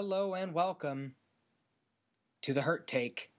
Hello 0.00 0.32
and 0.34 0.54
welcome 0.54 1.16
to 2.42 2.52
the 2.52 2.62
Hurt 2.62 2.86
Take. 2.86 3.32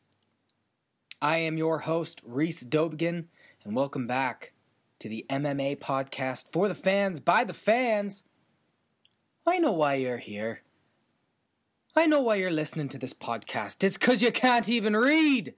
I 1.21 1.37
am 1.37 1.57
your 1.57 1.79
host, 1.79 2.19
Reese 2.21 2.65
Dobgin, 2.65 3.27
and 3.63 3.73
welcome 3.77 4.07
back 4.07 4.51
to 4.99 5.07
the 5.07 5.25
MMA 5.29 5.79
podcast 5.79 6.51
for 6.51 6.67
the 6.67 6.75
fans, 6.75 7.21
by 7.21 7.45
the 7.45 7.53
fans. 7.53 8.25
I 9.47 9.59
know 9.59 9.71
why 9.71 9.93
you're 9.93 10.17
here. 10.17 10.63
I 11.95 12.07
know 12.07 12.19
why 12.19 12.35
you're 12.35 12.51
listening 12.51 12.89
to 12.89 12.97
this 12.97 13.13
podcast. 13.13 13.81
It's 13.81 13.97
because 13.97 14.21
you 14.21 14.33
can't 14.33 14.67
even 14.67 14.97
read. 14.97 15.53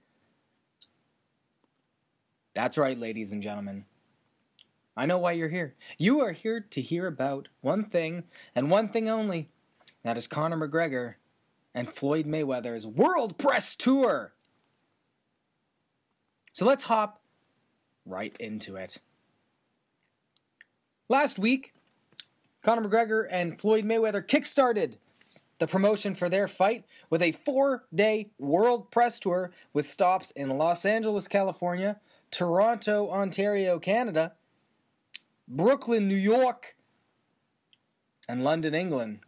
That's 2.54 2.78
right, 2.78 2.96
ladies 2.96 3.32
and 3.32 3.42
gentlemen. 3.42 3.86
I 4.96 5.06
know 5.06 5.18
why 5.18 5.32
you're 5.32 5.48
here. 5.48 5.74
You 5.98 6.20
are 6.20 6.30
here 6.30 6.60
to 6.60 6.80
hear 6.80 7.08
about 7.08 7.48
one 7.60 7.86
thing 7.86 8.22
and 8.54 8.70
one 8.70 8.90
thing 8.90 9.08
only. 9.08 9.50
That 10.02 10.18
is 10.18 10.26
Conor 10.26 10.56
McGregor 10.56 11.14
and 11.74 11.88
Floyd 11.88 12.26
Mayweather's 12.26 12.86
World 12.86 13.38
Press 13.38 13.76
Tour. 13.76 14.32
So 16.52 16.66
let's 16.66 16.84
hop 16.84 17.20
right 18.04 18.36
into 18.38 18.76
it. 18.76 18.98
Last 21.08 21.38
week, 21.38 21.74
Conor 22.62 22.88
McGregor 22.88 23.26
and 23.30 23.58
Floyd 23.58 23.84
Mayweather 23.84 24.26
kickstarted 24.26 24.96
the 25.58 25.66
promotion 25.66 26.14
for 26.14 26.28
their 26.28 26.48
fight 26.48 26.84
with 27.08 27.22
a 27.22 27.32
four 27.32 27.84
day 27.94 28.30
World 28.38 28.90
Press 28.90 29.20
Tour 29.20 29.52
with 29.72 29.88
stops 29.88 30.30
in 30.32 30.48
Los 30.48 30.84
Angeles, 30.84 31.28
California, 31.28 32.00
Toronto, 32.30 33.08
Ontario, 33.10 33.78
Canada, 33.78 34.32
Brooklyn, 35.46 36.08
New 36.08 36.16
York, 36.16 36.74
and 38.28 38.42
London, 38.42 38.74
England. 38.74 39.20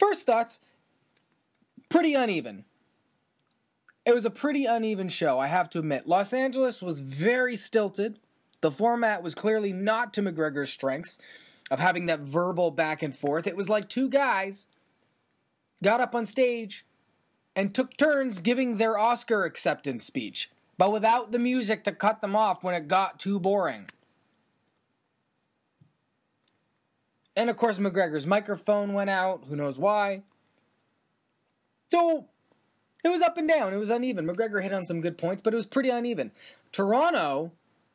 First 0.00 0.24
thoughts 0.24 0.60
pretty 1.90 2.14
uneven. 2.14 2.64
It 4.06 4.14
was 4.14 4.24
a 4.24 4.30
pretty 4.30 4.64
uneven 4.64 5.10
show, 5.10 5.38
I 5.38 5.46
have 5.46 5.68
to 5.70 5.78
admit. 5.78 6.06
Los 6.06 6.32
Angeles 6.32 6.80
was 6.80 7.00
very 7.00 7.54
stilted. 7.54 8.18
The 8.62 8.70
format 8.70 9.22
was 9.22 9.34
clearly 9.34 9.74
not 9.74 10.14
to 10.14 10.22
McGregor's 10.22 10.72
strengths 10.72 11.18
of 11.70 11.80
having 11.80 12.06
that 12.06 12.20
verbal 12.20 12.70
back 12.70 13.02
and 13.02 13.14
forth. 13.14 13.46
It 13.46 13.56
was 13.56 13.68
like 13.68 13.90
two 13.90 14.08
guys 14.08 14.66
got 15.82 16.00
up 16.00 16.14
on 16.14 16.24
stage 16.24 16.86
and 17.54 17.74
took 17.74 17.96
turns 17.98 18.38
giving 18.38 18.78
their 18.78 18.96
Oscar 18.96 19.44
acceptance 19.44 20.04
speech, 20.04 20.50
but 20.78 20.92
without 20.92 21.30
the 21.30 21.38
music 21.38 21.84
to 21.84 21.92
cut 21.92 22.22
them 22.22 22.34
off 22.34 22.64
when 22.64 22.74
it 22.74 22.88
got 22.88 23.20
too 23.20 23.38
boring. 23.38 23.90
And 27.40 27.48
of 27.48 27.56
course, 27.56 27.78
McGregor's 27.78 28.26
microphone 28.26 28.92
went 28.92 29.08
out. 29.08 29.44
Who 29.48 29.56
knows 29.56 29.78
why? 29.78 30.24
So 31.88 32.26
it 33.02 33.08
was 33.08 33.22
up 33.22 33.38
and 33.38 33.48
down. 33.48 33.72
It 33.72 33.78
was 33.78 33.88
uneven. 33.88 34.26
McGregor 34.26 34.62
hit 34.62 34.74
on 34.74 34.84
some 34.84 35.00
good 35.00 35.16
points, 35.16 35.40
but 35.40 35.54
it 35.54 35.56
was 35.56 35.64
pretty 35.64 35.88
uneven. 35.88 36.32
Toronto 36.70 37.52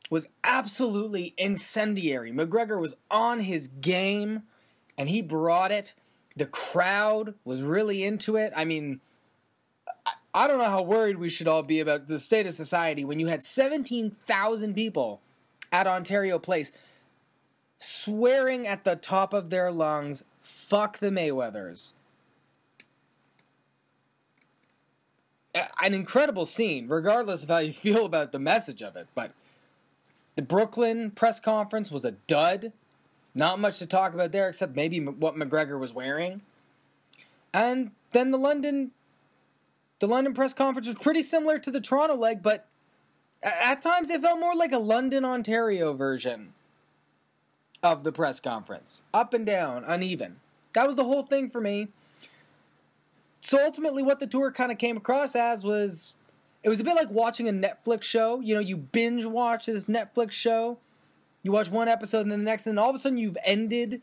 was 0.09 0.27
absolutely 0.43 1.35
incendiary. 1.37 2.31
McGregor 2.31 2.81
was 2.81 2.95
on 3.11 3.41
his 3.41 3.67
game 3.67 4.41
and 4.97 5.09
he 5.09 5.21
brought 5.21 5.71
it. 5.71 5.93
The 6.35 6.47
crowd 6.47 7.35
was 7.43 7.61
really 7.61 8.03
into 8.03 8.37
it. 8.37 8.51
I 8.55 8.65
mean, 8.65 8.99
I 10.33 10.47
don't 10.47 10.57
know 10.57 10.71
how 10.71 10.81
worried 10.81 11.19
we 11.19 11.29
should 11.29 11.47
all 11.47 11.61
be 11.61 11.79
about 11.79 12.07
the 12.07 12.17
state 12.17 12.47
of 12.47 12.55
society 12.55 13.05
when 13.05 13.19
you 13.19 13.27
had 13.27 13.43
17,000 13.43 14.73
people 14.73 15.21
at 15.71 15.85
Ontario 15.85 16.39
Place 16.39 16.71
swearing 17.77 18.67
at 18.67 18.83
the 18.83 18.95
top 18.95 19.33
of 19.33 19.49
their 19.49 19.71
lungs, 19.71 20.23
fuck 20.41 20.99
the 20.99 21.09
Mayweathers. 21.09 21.93
An 25.81 25.93
incredible 25.93 26.45
scene, 26.45 26.87
regardless 26.87 27.43
of 27.43 27.49
how 27.49 27.59
you 27.59 27.73
feel 27.73 28.05
about 28.05 28.31
the 28.31 28.39
message 28.39 28.81
of 28.81 28.95
it. 28.95 29.07
But 29.15 29.31
the 30.35 30.41
Brooklyn 30.41 31.11
press 31.11 31.39
conference 31.39 31.91
was 31.91 32.05
a 32.05 32.11
dud. 32.11 32.73
Not 33.33 33.59
much 33.59 33.79
to 33.79 33.85
talk 33.85 34.13
about 34.13 34.31
there, 34.31 34.47
except 34.47 34.75
maybe 34.75 34.99
what 34.99 35.35
McGregor 35.35 35.79
was 35.79 35.93
wearing. 35.93 36.41
And 37.53 37.91
then 38.11 38.31
the 38.31 38.37
London, 38.37 38.91
the 39.99 40.07
London 40.07 40.33
press 40.33 40.53
conference 40.53 40.87
was 40.87 40.97
pretty 40.97 41.21
similar 41.21 41.59
to 41.59 41.71
the 41.71 41.81
Toronto 41.81 42.15
leg, 42.15 42.41
but 42.41 42.67
at 43.43 43.81
times 43.81 44.09
it 44.09 44.21
felt 44.21 44.39
more 44.39 44.55
like 44.55 44.71
a 44.71 44.77
London, 44.77 45.23
Ontario 45.23 45.93
version 45.93 46.53
of 47.85 48.03
the 48.03 48.11
press 48.11 48.39
conference. 48.39 49.03
Up 49.13 49.33
and 49.35 49.45
down, 49.45 49.83
uneven. 49.85 50.37
That 50.73 50.87
was 50.87 50.95
the 50.95 51.03
whole 51.03 51.23
thing 51.23 51.49
for 51.51 51.61
me. 51.61 51.89
So 53.41 53.63
ultimately, 53.63 54.01
what 54.01 54.19
the 54.19 54.25
tour 54.25 54.51
kind 54.51 54.71
of 54.71 54.79
came 54.79 54.97
across 54.97 55.35
as 55.35 55.63
was 55.63 56.15
it 56.63 56.69
was 56.69 56.79
a 56.79 56.83
bit 56.83 56.95
like 56.95 57.11
watching 57.11 57.47
a 57.47 57.53
Netflix 57.53 58.01
show. 58.01 58.39
You 58.39 58.55
know, 58.55 58.59
you 58.59 58.75
binge 58.75 59.23
watch 59.23 59.67
this 59.67 59.87
Netflix 59.87 60.31
show, 60.31 60.79
you 61.43 61.51
watch 61.51 61.69
one 61.69 61.87
episode 61.87 62.21
and 62.21 62.31
then 62.31 62.39
the 62.39 62.45
next, 62.45 62.65
and 62.65 62.75
then 62.75 62.83
all 62.83 62.89
of 62.89 62.95
a 62.95 62.99
sudden 62.99 63.19
you've 63.19 63.37
ended 63.45 64.01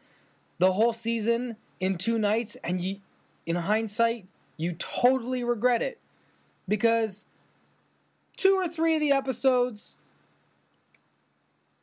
the 0.59 0.73
whole 0.73 0.93
season 0.93 1.57
in 1.81 1.99
two 1.99 2.21
nights, 2.21 2.57
and 2.63 2.81
you, 2.81 3.01
in 3.47 3.57
hindsight, 3.57 4.27
you 4.57 4.73
totally 4.75 5.43
regret 5.43 5.83
it 5.83 5.99
because 6.69 7.27
two 8.37 8.55
or 8.55 8.69
three 8.69 8.95
of 8.95 9.01
the 9.01 9.11
episodes 9.11 9.97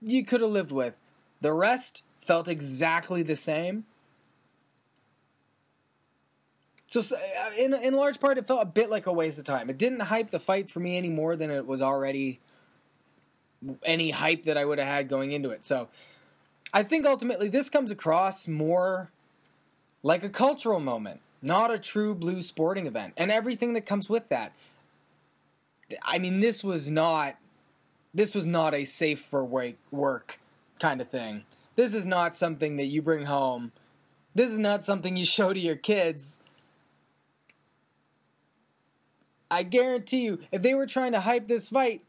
you 0.02 0.24
could 0.24 0.40
have 0.40 0.52
lived 0.52 0.72
with. 0.72 0.96
The 1.42 1.54
rest 1.54 2.04
felt 2.22 2.48
exactly 2.48 3.24
the 3.24 3.36
same. 3.36 3.86
So, 6.88 7.16
uh, 7.16 7.52
in 7.56 7.74
in 7.74 7.94
large 7.94 8.20
part, 8.20 8.38
it 8.38 8.48
felt 8.48 8.62
a 8.62 8.66
bit 8.66 8.90
like 8.90 9.06
a 9.06 9.14
waste 9.14 9.38
of 9.38 9.46
time. 9.46 9.70
It 9.70 9.78
didn't 9.78 10.02
hype 10.02 10.32
the 10.32 10.40
fight 10.40 10.72
for 10.72 10.80
me 10.80 10.98
any 10.98 11.10
more 11.10 11.36
than 11.36 11.52
it 11.52 11.68
was 11.68 11.82
already 11.82 12.40
any 13.84 14.12
hype 14.12 14.44
that 14.44 14.58
I 14.58 14.66
would 14.66 14.80
have 14.80 14.88
had 14.88 15.10
going 15.10 15.32
into 15.32 15.52
it. 15.52 15.64
So, 15.64 15.90
I 16.74 16.84
think 16.84 17.06
ultimately 17.06 17.48
this 17.48 17.70
comes 17.70 17.92
across 17.92 18.48
more 18.48 19.12
like 20.02 20.24
a 20.24 20.30
cultural 20.30 20.80
moment, 20.80 21.22
not 21.42 21.72
a 21.72 21.78
true 21.78 22.16
blue 22.16 22.42
sporting 22.42 22.88
event, 22.88 23.14
and 23.18 23.32
everything 23.32 23.74
that 23.74 23.86
comes 23.86 24.10
with 24.10 24.30
that. 24.30 24.54
I 26.04 26.18
mean, 26.18 26.40
this 26.40 26.64
was 26.64 26.90
not 26.90 27.36
this 28.14 28.34
was 28.34 28.46
not 28.46 28.74
a 28.74 28.84
safe 28.84 29.20
for 29.20 29.44
work 29.92 30.39
kind 30.80 31.02
of 31.02 31.10
thing. 31.10 31.44
This 31.76 31.94
is 31.94 32.06
not 32.06 32.36
something 32.36 32.78
that 32.78 32.86
you 32.86 33.02
bring 33.02 33.26
home. 33.26 33.72
This 34.36 34.50
is 34.50 34.60
not 34.60 34.84
something 34.84 35.16
you 35.16 35.26
show 35.38 35.54
to 35.54 35.60
your 35.60 35.76
kids. 35.76 36.40
I 39.52 39.64
guarantee 39.64 40.22
you, 40.22 40.40
if 40.52 40.62
they 40.62 40.76
were 40.76 40.86
trying 40.86 41.12
to 41.14 41.22
hype 41.22 41.48
this 41.48 41.70
fight, 41.70 42.04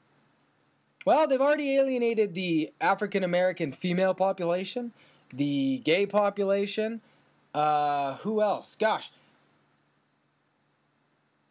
well, 1.06 1.26
they've 1.26 1.40
already 1.40 1.76
alienated 1.76 2.34
the 2.34 2.72
African 2.80 3.24
American 3.24 3.72
female 3.72 4.12
population, 4.12 4.92
the 5.32 5.78
gay 5.78 6.04
population. 6.04 7.00
Uh, 7.54 8.14
who 8.16 8.42
else? 8.42 8.76
Gosh. 8.76 9.10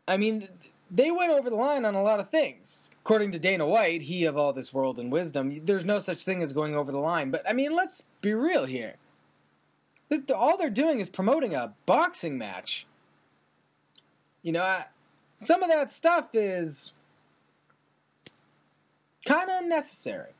I 0.07 0.17
mean, 0.17 0.47
they 0.91 1.11
went 1.11 1.31
over 1.31 1.49
the 1.49 1.55
line 1.55 1.85
on 1.85 1.95
a 1.95 2.01
lot 2.01 2.19
of 2.19 2.29
things 2.29 2.87
according 3.09 3.31
to 3.31 3.39
Dana 3.39 3.65
White, 3.65 4.03
he 4.03 4.25
of 4.25 4.37
all 4.37 4.53
this 4.53 4.71
world 4.71 4.99
and 4.99 5.11
wisdom, 5.11 5.65
there's 5.65 5.83
no 5.83 5.97
such 5.97 6.21
thing 6.21 6.43
as 6.43 6.53
going 6.53 6.75
over 6.75 6.91
the 6.91 6.99
line. 6.99 7.31
But 7.31 7.41
I 7.49 7.53
mean, 7.53 7.75
let's 7.75 8.03
be 8.21 8.35
real 8.35 8.65
here. 8.65 8.97
All 10.35 10.57
they're 10.57 10.69
doing 10.69 10.99
is 10.99 11.09
promoting 11.09 11.55
a 11.55 11.73
boxing 11.87 12.37
match. 12.37 12.85
You 14.43 14.51
know, 14.51 14.61
I, 14.61 14.85
some 15.37 15.63
of 15.63 15.69
that 15.69 15.89
stuff 15.91 16.35
is 16.35 16.93
kind 19.25 19.49
of 19.49 19.63
unnecessary. 19.63 20.33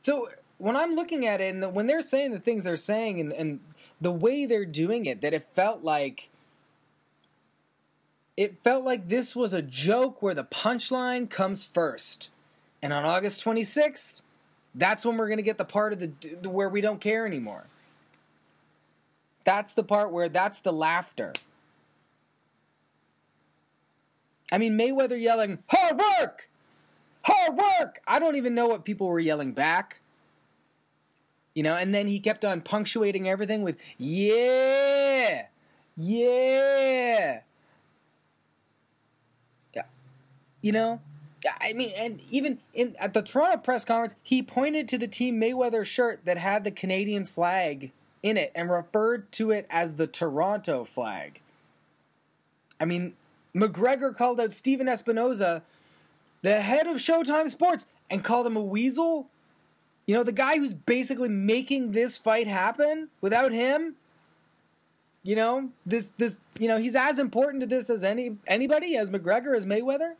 So 0.00 0.28
when 0.58 0.76
I'm 0.76 0.94
looking 0.94 1.26
at 1.26 1.40
it, 1.40 1.56
and 1.56 1.74
when 1.74 1.88
they're 1.88 2.02
saying 2.02 2.30
the 2.30 2.38
things 2.38 2.62
they're 2.62 2.76
saying, 2.76 3.18
and, 3.18 3.32
and 3.32 3.58
the 4.00 4.12
way 4.12 4.46
they're 4.46 4.64
doing 4.64 5.06
it, 5.06 5.22
that 5.22 5.34
it 5.34 5.44
felt 5.56 5.82
like 5.82 6.30
it 8.36 8.58
felt 8.58 8.84
like 8.84 9.08
this 9.08 9.36
was 9.36 9.52
a 9.52 9.62
joke 9.62 10.22
where 10.22 10.34
the 10.34 10.44
punchline 10.44 11.30
comes 11.30 11.64
first. 11.64 12.30
And 12.82 12.92
on 12.92 13.04
August 13.04 13.44
26th, 13.44 14.22
that's 14.74 15.04
when 15.04 15.16
we're 15.16 15.28
going 15.28 15.38
to 15.38 15.42
get 15.42 15.58
the 15.58 15.64
part 15.64 15.92
of 15.92 16.00
the 16.00 16.48
where 16.48 16.68
we 16.68 16.80
don't 16.80 17.00
care 17.00 17.26
anymore. 17.26 17.64
That's 19.44 19.72
the 19.72 19.84
part 19.84 20.10
where 20.10 20.28
that's 20.28 20.60
the 20.60 20.72
laughter. 20.72 21.32
I 24.50 24.58
mean, 24.58 24.78
Mayweather 24.78 25.20
yelling, 25.20 25.58
hard 25.68 25.98
work! 25.98 26.48
Hard 27.24 27.56
work! 27.56 28.00
I 28.06 28.18
don't 28.18 28.36
even 28.36 28.54
know 28.54 28.68
what 28.68 28.84
people 28.84 29.06
were 29.06 29.20
yelling 29.20 29.52
back. 29.52 30.00
You 31.54 31.62
know, 31.62 31.74
and 31.74 31.94
then 31.94 32.08
he 32.08 32.18
kept 32.20 32.44
on 32.44 32.60
punctuating 32.60 33.28
everything 33.28 33.62
with, 33.62 33.80
yeah! 33.96 35.46
Yeah! 35.96 37.40
You 40.64 40.72
know, 40.72 41.00
I 41.60 41.74
mean, 41.74 41.92
and 41.94 42.22
even 42.30 42.58
in 42.72 42.96
at 42.98 43.12
the 43.12 43.20
Toronto 43.20 43.58
press 43.58 43.84
conference, 43.84 44.16
he 44.22 44.42
pointed 44.42 44.88
to 44.88 44.96
the 44.96 45.06
Team 45.06 45.38
Mayweather 45.38 45.84
shirt 45.84 46.24
that 46.24 46.38
had 46.38 46.64
the 46.64 46.70
Canadian 46.70 47.26
flag 47.26 47.92
in 48.22 48.38
it 48.38 48.50
and 48.54 48.70
referred 48.70 49.30
to 49.32 49.50
it 49.50 49.66
as 49.68 49.96
the 49.96 50.06
Toronto 50.06 50.84
flag. 50.84 51.42
I 52.80 52.86
mean, 52.86 53.12
McGregor 53.54 54.16
called 54.16 54.40
out 54.40 54.54
Stephen 54.54 54.86
Espinoza, 54.86 55.60
the 56.40 56.62
head 56.62 56.86
of 56.86 56.96
Showtime 56.96 57.50
Sports, 57.50 57.86
and 58.08 58.24
called 58.24 58.46
him 58.46 58.56
a 58.56 58.62
weasel. 58.62 59.28
You 60.06 60.14
know, 60.14 60.22
the 60.22 60.32
guy 60.32 60.56
who's 60.56 60.72
basically 60.72 61.28
making 61.28 61.92
this 61.92 62.16
fight 62.16 62.46
happen 62.46 63.10
without 63.20 63.52
him. 63.52 63.96
You 65.22 65.36
know, 65.36 65.72
this 65.84 66.10
this 66.16 66.40
you 66.58 66.68
know, 66.68 66.78
he's 66.78 66.96
as 66.96 67.18
important 67.18 67.60
to 67.60 67.66
this 67.66 67.90
as 67.90 68.02
any 68.02 68.38
anybody, 68.46 68.96
as 68.96 69.10
McGregor, 69.10 69.54
as 69.54 69.66
Mayweather. 69.66 70.14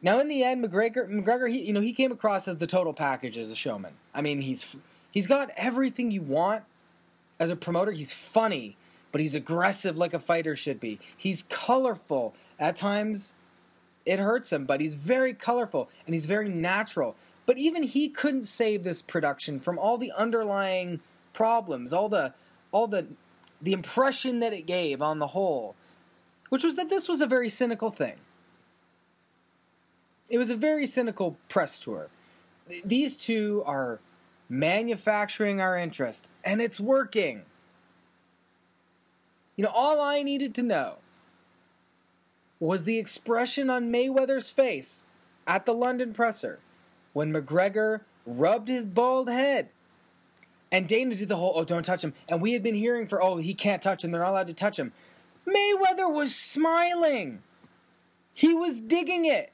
Now, 0.00 0.20
in 0.20 0.28
the 0.28 0.44
end, 0.44 0.64
McGregor, 0.64 1.08
McGregor, 1.08 1.50
he 1.50 1.62
you 1.62 1.72
know 1.72 1.80
he 1.80 1.92
came 1.92 2.12
across 2.12 2.46
as 2.46 2.58
the 2.58 2.66
total 2.66 2.92
package 2.92 3.36
as 3.36 3.50
a 3.50 3.56
showman. 3.56 3.94
I 4.14 4.20
mean, 4.20 4.42
he's 4.42 4.76
he's 5.10 5.26
got 5.26 5.50
everything 5.56 6.10
you 6.10 6.22
want 6.22 6.64
as 7.40 7.50
a 7.50 7.56
promoter. 7.56 7.90
He's 7.90 8.12
funny, 8.12 8.76
but 9.10 9.20
he's 9.20 9.34
aggressive 9.34 9.96
like 9.96 10.14
a 10.14 10.18
fighter 10.18 10.54
should 10.54 10.78
be. 10.78 11.00
He's 11.16 11.44
colorful 11.44 12.34
at 12.58 12.76
times. 12.76 13.34
It 14.06 14.20
hurts 14.20 14.52
him, 14.52 14.64
but 14.64 14.80
he's 14.80 14.94
very 14.94 15.34
colorful 15.34 15.90
and 16.06 16.14
he's 16.14 16.26
very 16.26 16.48
natural. 16.48 17.14
But 17.44 17.58
even 17.58 17.82
he 17.82 18.08
couldn't 18.08 18.42
save 18.42 18.84
this 18.84 19.02
production 19.02 19.58
from 19.58 19.78
all 19.78 19.98
the 19.98 20.12
underlying 20.16 21.00
problems, 21.32 21.92
all 21.92 22.08
the 22.08 22.34
all 22.70 22.86
the 22.86 23.06
the 23.60 23.72
impression 23.72 24.38
that 24.38 24.52
it 24.52 24.62
gave 24.62 25.02
on 25.02 25.18
the 25.18 25.28
whole, 25.28 25.74
which 26.50 26.62
was 26.62 26.76
that 26.76 26.88
this 26.88 27.08
was 27.08 27.20
a 27.20 27.26
very 27.26 27.48
cynical 27.48 27.90
thing 27.90 28.14
it 30.28 30.38
was 30.38 30.50
a 30.50 30.56
very 30.56 30.86
cynical 30.86 31.36
press 31.48 31.78
tour. 31.80 32.08
These 32.84 33.16
two 33.16 33.62
are 33.66 34.00
manufacturing 34.48 35.60
our 35.60 35.76
interest, 35.76 36.28
and 36.44 36.60
it's 36.60 36.80
working. 36.80 37.42
You 39.56 39.64
know, 39.64 39.72
all 39.74 40.00
I 40.00 40.22
needed 40.22 40.54
to 40.56 40.62
know 40.62 40.96
was 42.60 42.84
the 42.84 42.98
expression 42.98 43.70
on 43.70 43.92
Mayweather's 43.92 44.50
face 44.50 45.04
at 45.46 45.64
the 45.64 45.74
London 45.74 46.12
presser 46.12 46.60
when 47.12 47.32
McGregor 47.32 48.00
rubbed 48.26 48.68
his 48.68 48.86
bald 48.86 49.28
head. 49.28 49.70
And 50.70 50.86
Dana 50.86 51.14
did 51.14 51.28
the 51.28 51.36
whole, 51.36 51.54
oh, 51.56 51.64
don't 51.64 51.84
touch 51.84 52.04
him. 52.04 52.12
And 52.28 52.42
we 52.42 52.52
had 52.52 52.62
been 52.62 52.74
hearing 52.74 53.06
for, 53.06 53.22
oh, 53.22 53.38
he 53.38 53.54
can't 53.54 53.80
touch 53.80 54.04
him. 54.04 54.10
They're 54.10 54.20
not 54.20 54.30
allowed 54.30 54.48
to 54.48 54.54
touch 54.54 54.78
him. 54.78 54.92
Mayweather 55.46 56.12
was 56.12 56.34
smiling. 56.34 57.42
He 58.34 58.52
was 58.52 58.80
digging 58.80 59.24
it. 59.24 59.50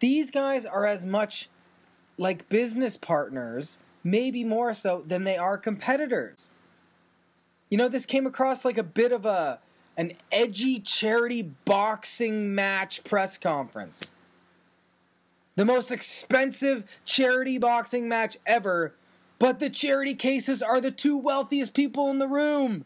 These 0.00 0.30
guys 0.30 0.66
are 0.66 0.86
as 0.86 1.06
much 1.06 1.48
like 2.18 2.48
business 2.48 2.96
partners, 2.96 3.78
maybe 4.02 4.44
more 4.44 4.74
so 4.74 5.02
than 5.06 5.24
they 5.24 5.36
are 5.36 5.58
competitors. 5.58 6.50
You 7.70 7.78
know, 7.78 7.88
this 7.88 8.06
came 8.06 8.26
across 8.26 8.64
like 8.64 8.78
a 8.78 8.82
bit 8.82 9.12
of 9.12 9.26
a 9.26 9.60
an 9.96 10.12
edgy 10.30 10.78
charity 10.78 11.42
boxing 11.64 12.54
match 12.54 13.02
press 13.02 13.38
conference. 13.38 14.10
The 15.54 15.64
most 15.64 15.90
expensive 15.90 16.84
charity 17.06 17.56
boxing 17.56 18.06
match 18.06 18.36
ever, 18.44 18.94
but 19.38 19.58
the 19.58 19.70
charity 19.70 20.14
cases 20.14 20.62
are 20.62 20.82
the 20.82 20.90
two 20.90 21.16
wealthiest 21.16 21.72
people 21.72 22.10
in 22.10 22.18
the 22.18 22.28
room. 22.28 22.84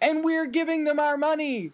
And 0.00 0.24
we're 0.24 0.46
giving 0.46 0.82
them 0.82 0.98
our 0.98 1.16
money. 1.16 1.72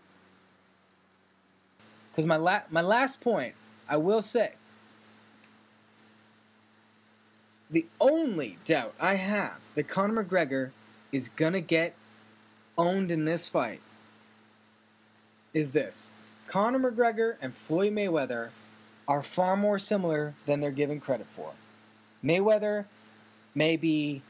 Cuz 2.15 2.27
my 2.27 2.37
la- 2.37 2.63
my 2.71 2.83
last 2.83 3.21
point 3.21 3.55
I 3.89 3.97
will 3.97 4.23
say, 4.23 4.53
the 7.71 7.87
only 8.01 8.59
doubt 8.65 8.95
I 9.01 9.17
have 9.17 9.55
that 9.75 9.89
Conor 9.89 10.25
McGregor 10.25 10.71
is 11.13 11.29
gonna 11.29 11.61
get 11.61 11.95
owned 12.77 13.11
in 13.11 13.25
this 13.25 13.49
fight 13.49 13.81
is 15.53 15.71
this 15.71 16.11
Conor 16.47 16.91
McGregor 16.91 17.37
and 17.41 17.55
Floyd 17.55 17.93
Mayweather 17.93 18.51
are 19.07 19.23
far 19.23 19.57
more 19.57 19.79
similar 19.79 20.35
than 20.47 20.61
they're 20.61 20.71
given 20.71 21.01
credit 21.01 21.27
for. 21.27 21.53
Mayweather 22.23 22.87
may 23.55 23.77
be 23.77 24.23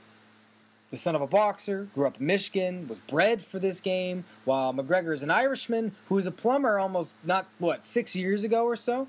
the 0.91 0.97
son 0.97 1.15
of 1.15 1.23
a 1.23 1.27
boxer, 1.27 1.89
grew 1.95 2.07
up 2.07 2.21
in 2.21 2.27
Michigan, 2.27 2.87
was 2.87 2.99
bred 3.01 3.43
for 3.43 3.59
this 3.59 3.81
game, 3.81 4.25
while 4.45 4.73
McGregor 4.73 5.13
is 5.13 5.23
an 5.23 5.31
Irishman 5.31 5.93
who 6.09 6.15
was 6.15 6.27
a 6.27 6.31
plumber 6.31 6.79
almost 6.79 7.15
not 7.25 7.47
what, 7.59 7.85
six 7.85 8.15
years 8.15 8.45
ago 8.45 8.65
or 8.65 8.77
so 8.77 9.09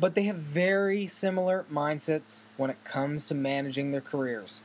but 0.00 0.14
they 0.14 0.24
have 0.24 0.36
very 0.36 1.06
similar 1.06 1.64
mindsets 1.72 2.42
when 2.56 2.70
it 2.70 2.82
comes 2.84 3.26
to 3.26 3.34
managing 3.34 3.90
their 3.90 4.00
careers. 4.00 4.62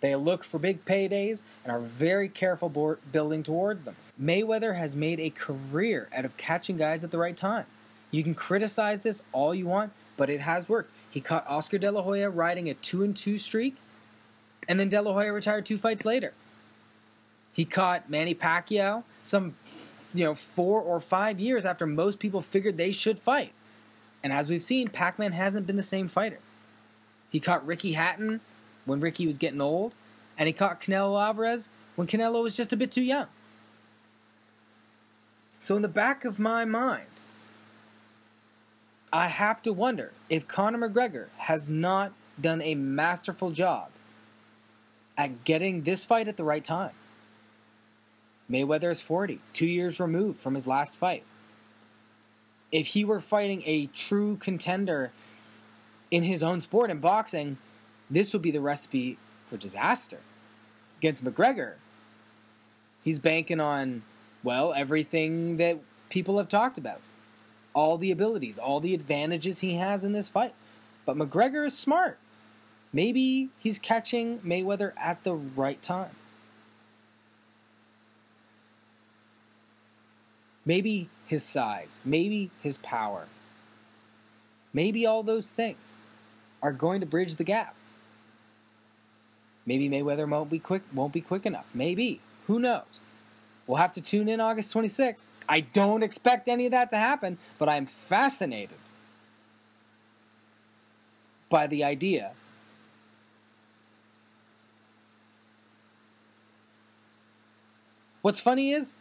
They 0.00 0.16
look 0.16 0.44
for 0.44 0.58
big 0.58 0.84
paydays 0.84 1.42
and 1.62 1.72
are 1.72 1.80
very 1.80 2.28
careful 2.28 2.98
building 3.12 3.42
towards 3.42 3.84
them. 3.84 3.96
Mayweather 4.20 4.76
has 4.76 4.96
made 4.96 5.20
a 5.20 5.30
career 5.30 6.08
out 6.14 6.24
of 6.24 6.36
catching 6.36 6.76
guys 6.76 7.04
at 7.04 7.10
the 7.10 7.18
right 7.18 7.36
time. 7.36 7.66
You 8.10 8.22
can 8.22 8.34
criticize 8.34 9.00
this 9.00 9.22
all 9.32 9.54
you 9.54 9.66
want, 9.66 9.92
but 10.16 10.30
it 10.30 10.40
has 10.40 10.68
worked. 10.68 10.90
He 11.10 11.20
caught 11.20 11.46
Oscar 11.46 11.78
De 11.78 11.90
La 11.90 12.02
Hoya 12.02 12.30
riding 12.30 12.68
a 12.68 12.74
2 12.74 13.02
and 13.02 13.16
2 13.16 13.38
streak, 13.38 13.76
and 14.68 14.80
then 14.80 14.88
De 14.88 15.00
La 15.00 15.12
Hoya 15.12 15.32
retired 15.32 15.66
two 15.66 15.78
fights 15.78 16.04
later. 16.04 16.32
He 17.52 17.64
caught 17.64 18.08
Manny 18.08 18.34
Pacquiao 18.34 19.04
some 19.22 19.54
you 20.14 20.24
know 20.24 20.34
4 20.34 20.80
or 20.80 21.00
5 21.00 21.40
years 21.40 21.64
after 21.64 21.86
most 21.86 22.18
people 22.18 22.40
figured 22.40 22.76
they 22.76 22.92
should 22.92 23.18
fight. 23.18 23.52
And 24.22 24.32
as 24.32 24.50
we've 24.50 24.62
seen, 24.62 24.88
Pac 24.88 25.18
Man 25.18 25.32
hasn't 25.32 25.66
been 25.66 25.76
the 25.76 25.82
same 25.82 26.08
fighter. 26.08 26.40
He 27.30 27.40
caught 27.40 27.66
Ricky 27.66 27.92
Hatton 27.92 28.40
when 28.84 29.00
Ricky 29.00 29.26
was 29.26 29.38
getting 29.38 29.60
old, 29.60 29.94
and 30.36 30.46
he 30.46 30.52
caught 30.52 30.80
Canelo 30.80 31.20
Alvarez 31.20 31.68
when 31.96 32.06
Canelo 32.06 32.42
was 32.42 32.56
just 32.56 32.72
a 32.72 32.76
bit 32.76 32.90
too 32.90 33.02
young. 33.02 33.26
So, 35.60 35.76
in 35.76 35.82
the 35.82 35.88
back 35.88 36.24
of 36.24 36.38
my 36.38 36.64
mind, 36.64 37.06
I 39.12 39.28
have 39.28 39.60
to 39.62 39.72
wonder 39.72 40.12
if 40.28 40.48
Conor 40.48 40.88
McGregor 40.88 41.28
has 41.36 41.68
not 41.68 42.12
done 42.40 42.62
a 42.62 42.74
masterful 42.74 43.50
job 43.50 43.90
at 45.18 45.44
getting 45.44 45.82
this 45.82 46.04
fight 46.04 46.28
at 46.28 46.36
the 46.36 46.44
right 46.44 46.64
time. 46.64 46.92
Mayweather 48.50 48.90
is 48.90 49.00
40, 49.00 49.40
two 49.52 49.66
years 49.66 50.00
removed 50.00 50.40
from 50.40 50.54
his 50.54 50.66
last 50.66 50.96
fight 50.96 51.24
if 52.72 52.88
he 52.88 53.04
were 53.04 53.20
fighting 53.20 53.62
a 53.66 53.86
true 53.86 54.36
contender 54.36 55.12
in 56.10 56.22
his 56.22 56.42
own 56.42 56.60
sport 56.60 56.90
in 56.90 56.98
boxing, 56.98 57.58
this 58.08 58.32
would 58.32 58.42
be 58.42 58.50
the 58.50 58.60
recipe 58.60 59.18
for 59.46 59.56
disaster. 59.56 60.18
Against 60.98 61.24
McGregor, 61.24 61.74
he's 63.02 63.18
banking 63.18 63.60
on, 63.60 64.02
well, 64.42 64.72
everything 64.74 65.56
that 65.56 65.78
people 66.08 66.38
have 66.38 66.48
talked 66.48 66.78
about. 66.78 67.00
All 67.72 67.96
the 67.96 68.10
abilities, 68.10 68.58
all 68.58 68.80
the 68.80 68.94
advantages 68.94 69.60
he 69.60 69.74
has 69.74 70.04
in 70.04 70.12
this 70.12 70.28
fight. 70.28 70.54
But 71.06 71.16
McGregor 71.16 71.64
is 71.64 71.78
smart. 71.78 72.18
Maybe 72.92 73.50
he's 73.58 73.78
catching 73.78 74.40
Mayweather 74.40 74.92
at 74.96 75.22
the 75.22 75.34
right 75.34 75.80
time. 75.80 76.10
Maybe 80.64 81.08
his 81.26 81.42
size, 81.42 82.00
maybe 82.04 82.50
his 82.62 82.78
power, 82.78 83.26
maybe 84.72 85.06
all 85.06 85.22
those 85.22 85.50
things 85.50 85.96
are 86.62 86.72
going 86.72 87.00
to 87.00 87.06
bridge 87.06 87.36
the 87.36 87.44
gap. 87.44 87.74
Maybe 89.64 89.88
Mayweather 89.88 90.28
won't 90.28 90.50
be 90.50 90.58
quick 90.58 90.82
won't 90.92 91.12
be 91.12 91.20
quick 91.20 91.46
enough. 91.46 91.70
Maybe. 91.74 92.20
Who 92.46 92.58
knows? 92.58 93.00
We'll 93.66 93.78
have 93.78 93.92
to 93.92 94.00
tune 94.00 94.28
in 94.28 94.40
August 94.40 94.74
26th. 94.74 95.30
I 95.48 95.60
don't 95.60 96.02
expect 96.02 96.48
any 96.48 96.66
of 96.66 96.72
that 96.72 96.90
to 96.90 96.96
happen, 96.96 97.38
but 97.58 97.68
I'm 97.68 97.86
fascinated 97.86 98.78
by 101.48 101.66
the 101.68 101.84
idea 101.84 102.32
What's 108.22 108.40
funny 108.40 108.72
is 108.72 108.96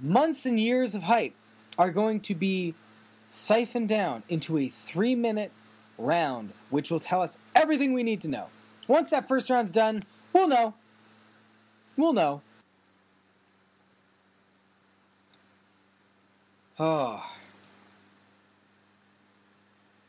months 0.00 0.46
and 0.46 0.58
years 0.58 0.94
of 0.94 1.04
hype 1.04 1.34
are 1.78 1.90
going 1.90 2.20
to 2.20 2.34
be 2.34 2.74
siphoned 3.30 3.88
down 3.88 4.22
into 4.28 4.58
a 4.58 4.68
three 4.68 5.14
minute 5.14 5.52
round, 5.98 6.52
which 6.70 6.90
will 6.90 7.00
tell 7.00 7.22
us 7.22 7.38
everything 7.54 7.92
we 7.92 8.02
need 8.02 8.20
to 8.22 8.28
know. 8.28 8.46
Once 8.88 9.10
that 9.10 9.28
first 9.28 9.48
round's 9.50 9.70
done, 9.70 10.02
we'll 10.32 10.48
know. 10.48 10.74
We'll 11.96 12.12
know. 12.12 12.42
Oh. 16.78 17.22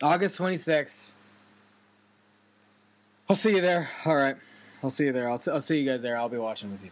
August 0.02 0.40
26th. 0.40 1.12
I'll 3.30 3.36
see 3.36 3.56
you 3.56 3.62
there. 3.62 3.90
All 4.06 4.16
right. 4.16 4.36
I'll 4.84 4.90
see 4.90 5.06
you 5.06 5.12
there. 5.12 5.30
I'll, 5.30 5.42
I'll 5.52 5.62
see 5.62 5.80
you 5.80 5.90
guys 5.90 6.02
there. 6.02 6.18
I'll 6.18 6.30
be 6.30 6.38
watching 6.38 6.72
with 6.72 6.84
you 6.84 6.90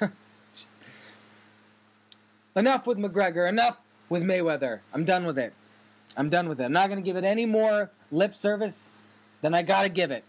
too. 0.00 0.10
Enough 2.56 2.86
with 2.86 2.98
McGregor. 2.98 3.48
Enough 3.48 3.78
with 4.08 4.22
Mayweather. 4.22 4.80
I'm 4.92 5.04
done 5.04 5.24
with 5.24 5.38
it. 5.38 5.52
I'm 6.16 6.28
done 6.28 6.48
with 6.48 6.60
it. 6.60 6.64
I'm 6.64 6.72
not 6.72 6.88
going 6.88 7.00
to 7.00 7.04
give 7.04 7.16
it 7.16 7.24
any 7.24 7.46
more 7.46 7.90
lip 8.10 8.34
service 8.34 8.90
than 9.42 9.54
I 9.54 9.62
got 9.62 9.82
to 9.82 9.88
give 9.88 10.10
it. 10.10 10.24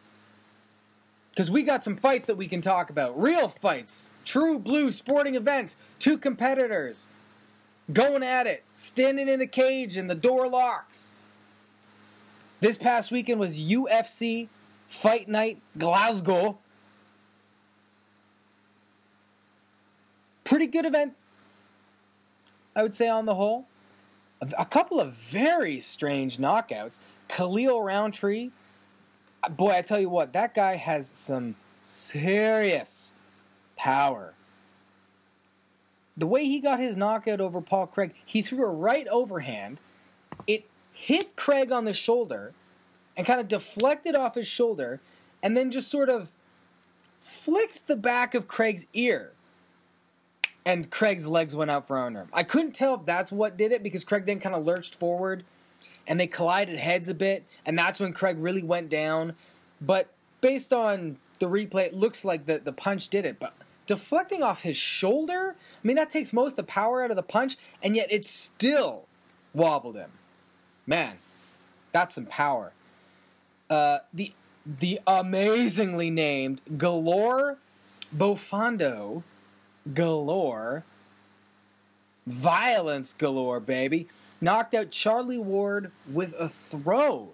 Because 1.32 1.50
we 1.50 1.64
got 1.64 1.84
some 1.84 1.96
fights 1.96 2.28
that 2.28 2.36
we 2.36 2.48
can 2.48 2.62
talk 2.62 2.90
about. 2.90 3.20
Real 3.20 3.48
fights. 3.48 4.10
True 4.26 4.60
blue 4.60 4.92
sporting 4.92 5.36
events. 5.36 5.76
Two 5.98 6.18
competitors 6.18 7.08
going 7.92 8.24
at 8.24 8.48
it, 8.48 8.64
standing 8.76 9.28
in 9.28 9.42
a 9.42 9.48
cage 9.48 9.98
and 9.98 10.10
the 10.10 10.16
door 10.16 10.48
locks. 10.48 11.14
This 12.60 12.78
past 12.78 13.12
weekend 13.12 13.40
was 13.40 13.58
UFC 13.58 14.48
Fight 14.88 15.28
Night 15.28 15.60
Glasgow. 15.78 16.58
Pretty 20.44 20.68
good 20.68 20.86
event, 20.86 21.16
I 22.76 22.84
would 22.84 22.94
say, 22.94 23.10
on 23.10 23.26
the 23.26 23.36
whole. 23.36 23.68
A 24.58 24.66
couple 24.66 25.00
of 25.00 25.14
very 25.14 25.80
strange 25.80 26.38
knockouts. 26.38 27.00
Khalil 27.28 27.82
Rountree, 27.82 28.50
boy, 29.50 29.72
I 29.72 29.82
tell 29.82 30.00
you 30.00 30.10
what, 30.10 30.34
that 30.34 30.54
guy 30.54 30.76
has 30.76 31.12
some 31.14 31.56
serious 31.80 33.12
power. 33.78 34.34
The 36.18 36.28
way 36.28 36.46
he 36.46 36.60
got 36.60 36.80
his 36.80 36.98
knockout 36.98 37.40
over 37.40 37.62
Paul 37.62 37.88
Craig, 37.88 38.14
he 38.26 38.42
threw 38.42 38.66
a 38.66 38.70
right 38.70 39.08
overhand. 39.08 39.80
It 40.48 40.66
hit 40.92 41.36
Craig 41.36 41.72
on 41.72 41.86
the 41.86 41.94
shoulder 41.94 42.54
and 43.16 43.26
kind 43.26 43.40
of 43.40 43.48
deflected 43.48 44.16
off 44.16 44.36
his 44.36 44.48
shoulder 44.48 45.00
and 45.42 45.56
then 45.56 45.72
just 45.72 45.90
sort 45.90 46.10
of 46.10 46.32
flicked 47.20 47.88
the 47.88 47.96
back 47.96 48.34
of 48.34 48.48
Craig's 48.48 48.86
ear. 48.94 49.32
And 50.66 50.90
Craig's 50.92 51.28
legs 51.28 51.56
went 51.56 51.72
out 51.72 51.88
for 51.88 52.08
him. 52.08 52.28
I 52.32 52.44
couldn't 52.44 52.74
tell 52.74 52.96
if 52.96 53.06
that's 53.06 53.32
what 53.32 53.58
did 53.58 53.72
it 53.72 53.82
because 53.82 54.04
Craig 54.04 54.26
then 54.26 54.40
kind 54.40 54.54
of 54.54 54.64
lurched 54.64 54.94
forward 54.96 55.44
and 56.08 56.20
they 56.20 56.28
collided 56.28 56.78
heads 56.78 57.10
a 57.10 57.14
bit, 57.14 57.46
and 57.66 57.78
that's 57.78 58.00
when 58.00 58.14
Craig 58.14 58.38
really 58.40 58.64
went 58.64 58.90
down. 58.90 59.34
But 59.80 60.10
based 60.42 60.74
on 60.74 61.18
the 61.40 61.48
replay, 61.48 61.86
it 61.86 61.94
looks 61.94 62.26
like 62.26 62.46
the, 62.46 62.60
the 62.60 62.74
punch 62.74 63.10
did 63.10 63.26
it. 63.26 63.40
But 63.40 63.54
deflecting 63.88 64.44
off 64.44 64.62
his 64.62 64.78
shoulder, 64.78 65.56
I 65.58 65.88
mean, 65.88 65.96
that 65.96 66.10
takes 66.10 66.34
most 66.34 66.52
of 66.52 66.56
the 66.58 66.64
power 66.64 67.04
out 67.04 67.12
of 67.12 67.16
the 67.16 67.24
punch, 67.24 67.58
and 67.82 67.96
yet 67.96 68.12
it 68.12 68.26
still 68.26 69.06
wobbled 69.54 69.96
him. 69.96 70.12
Man, 70.86 71.18
that's 71.92 72.16
some 72.16 72.26
power. 72.26 72.74
Uh, 73.70 74.00
the 74.14 74.34
the 74.66 75.00
amazingly 75.08 76.12
named 76.12 76.62
Galore 76.78 77.58
Bofando 78.16 79.24
galore, 79.94 80.84
violence 82.26 83.14
galore, 83.14 83.60
baby 83.60 84.08
knocked 84.42 84.74
out 84.74 84.90
Charlie 84.90 85.38
Ward 85.38 85.92
with 86.12 86.34
a 86.38 86.50
throw. 86.50 87.30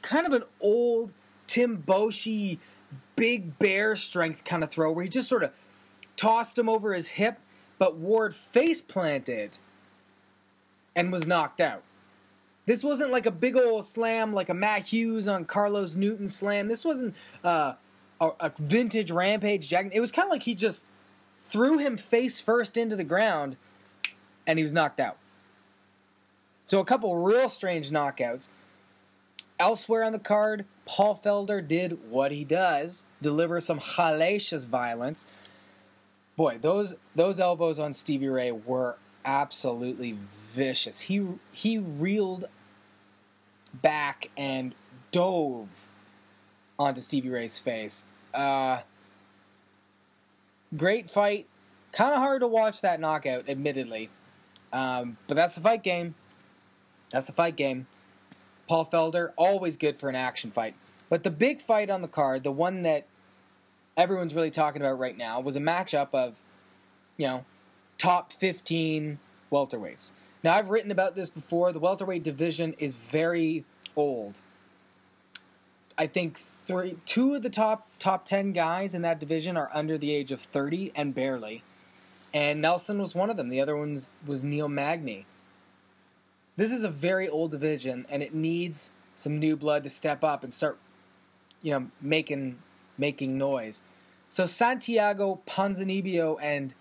Kind 0.00 0.26
of 0.26 0.32
an 0.32 0.44
old 0.60 1.12
Tim 1.46 1.82
Boetsch, 1.82 2.58
big 3.16 3.58
bear 3.58 3.96
strength 3.96 4.44
kind 4.44 4.62
of 4.62 4.70
throw 4.70 4.92
where 4.92 5.02
he 5.02 5.10
just 5.10 5.28
sort 5.28 5.42
of 5.42 5.50
tossed 6.16 6.58
him 6.58 6.68
over 6.68 6.94
his 6.94 7.08
hip, 7.08 7.38
but 7.78 7.96
Ward 7.96 8.34
face 8.34 8.80
planted 8.80 9.58
and 10.94 11.12
was 11.12 11.26
knocked 11.26 11.60
out. 11.60 11.82
This 12.66 12.82
wasn't 12.82 13.10
like 13.10 13.26
a 13.26 13.30
big 13.30 13.56
old 13.56 13.84
slam 13.84 14.32
like 14.32 14.48
a 14.48 14.54
Matt 14.54 14.86
Hughes 14.86 15.28
on 15.28 15.44
Carlos 15.44 15.96
Newton 15.96 16.28
slam. 16.28 16.68
This 16.68 16.84
wasn't 16.84 17.14
uh, 17.42 17.74
a, 18.20 18.30
a, 18.40 18.52
vintage 18.58 19.10
Rampage 19.10 19.68
Jack. 19.68 19.90
It 19.92 20.00
was 20.00 20.10
kind 20.10 20.26
of 20.26 20.32
like 20.32 20.44
he 20.44 20.54
just 20.54 20.86
threw 21.44 21.78
him 21.78 21.96
face 21.96 22.40
first 22.40 22.76
into 22.76 22.96
the 22.96 23.04
ground 23.04 23.56
and 24.46 24.58
he 24.58 24.62
was 24.62 24.72
knocked 24.72 24.98
out. 24.98 25.16
So 26.64 26.80
a 26.80 26.84
couple 26.84 27.16
real 27.16 27.48
strange 27.48 27.90
knockouts. 27.90 28.48
Elsewhere 29.58 30.02
on 30.02 30.12
the 30.12 30.18
card, 30.18 30.64
Paul 30.84 31.14
Felder 31.22 31.66
did 31.66 32.10
what 32.10 32.32
he 32.32 32.42
does, 32.42 33.04
deliver 33.22 33.60
some 33.60 33.78
hellacious 33.78 34.66
violence. 34.66 35.26
Boy, 36.36 36.58
those 36.60 36.94
those 37.14 37.38
elbows 37.38 37.78
on 37.78 37.92
Stevie 37.92 38.28
Ray 38.28 38.50
were 38.50 38.96
absolutely 39.24 40.16
vicious. 40.52 41.02
He 41.02 41.28
he 41.52 41.78
reeled 41.78 42.46
back 43.72 44.30
and 44.36 44.74
dove 45.12 45.88
onto 46.78 47.00
Stevie 47.00 47.30
Ray's 47.30 47.58
face. 47.58 48.04
Uh, 48.32 48.80
great 50.76 51.10
fight. 51.10 51.46
Kind 51.92 52.12
of 52.12 52.18
hard 52.18 52.40
to 52.40 52.48
watch 52.48 52.80
that 52.80 53.00
knockout, 53.00 53.48
admittedly. 53.48 54.10
Um, 54.72 55.16
but 55.26 55.34
that's 55.34 55.54
the 55.54 55.60
fight 55.60 55.82
game. 55.82 56.14
That's 57.10 57.26
the 57.26 57.32
fight 57.32 57.56
game. 57.56 57.86
Paul 58.68 58.86
Felder, 58.86 59.32
always 59.36 59.76
good 59.76 59.96
for 59.96 60.08
an 60.08 60.16
action 60.16 60.50
fight. 60.50 60.74
But 61.08 61.22
the 61.22 61.30
big 61.30 61.60
fight 61.60 61.90
on 61.90 62.02
the 62.02 62.08
card, 62.08 62.42
the 62.42 62.50
one 62.50 62.82
that 62.82 63.06
everyone's 63.96 64.34
really 64.34 64.50
talking 64.50 64.82
about 64.82 64.98
right 64.98 65.16
now, 65.16 65.40
was 65.40 65.54
a 65.54 65.60
matchup 65.60 66.08
of, 66.12 66.42
you 67.16 67.26
know, 67.26 67.44
top 67.98 68.32
15 68.32 69.18
welterweights. 69.52 70.12
Now, 70.42 70.54
I've 70.54 70.70
written 70.70 70.90
about 70.90 71.14
this 71.14 71.30
before. 71.30 71.72
The 71.72 71.78
welterweight 71.78 72.22
division 72.22 72.74
is 72.78 72.96
very 72.96 73.64
old. 73.96 74.40
I 75.96 76.06
think 76.06 76.36
three, 76.36 76.98
two 77.06 77.34
of 77.34 77.42
the 77.42 77.50
top 77.50 77.86
top 78.04 78.26
10 78.26 78.52
guys 78.52 78.94
in 78.94 79.00
that 79.00 79.18
division 79.18 79.56
are 79.56 79.70
under 79.72 79.96
the 79.96 80.12
age 80.12 80.30
of 80.30 80.38
30 80.38 80.92
and 80.94 81.14
barely. 81.14 81.62
And 82.34 82.60
Nelson 82.60 82.98
was 82.98 83.14
one 83.14 83.30
of 83.30 83.38
them. 83.38 83.48
The 83.48 83.62
other 83.62 83.74
one 83.74 83.98
was, 84.26 84.44
Neil 84.44 84.68
Magny. 84.68 85.24
This 86.54 86.70
is 86.70 86.84
a 86.84 86.90
very 86.90 87.26
old 87.26 87.50
division, 87.50 88.04
and 88.10 88.22
it 88.22 88.34
needs 88.34 88.92
some 89.14 89.38
new 89.38 89.56
blood 89.56 89.84
to 89.84 89.88
step 89.88 90.22
up 90.22 90.44
and 90.44 90.52
start, 90.52 90.78
you 91.62 91.72
know, 91.72 91.90
making 92.02 92.58
making 92.98 93.38
noise. 93.38 93.82
So 94.28 94.44
Santiago 94.44 95.40
Ponzinibbio 95.46 96.36
and 96.42 96.74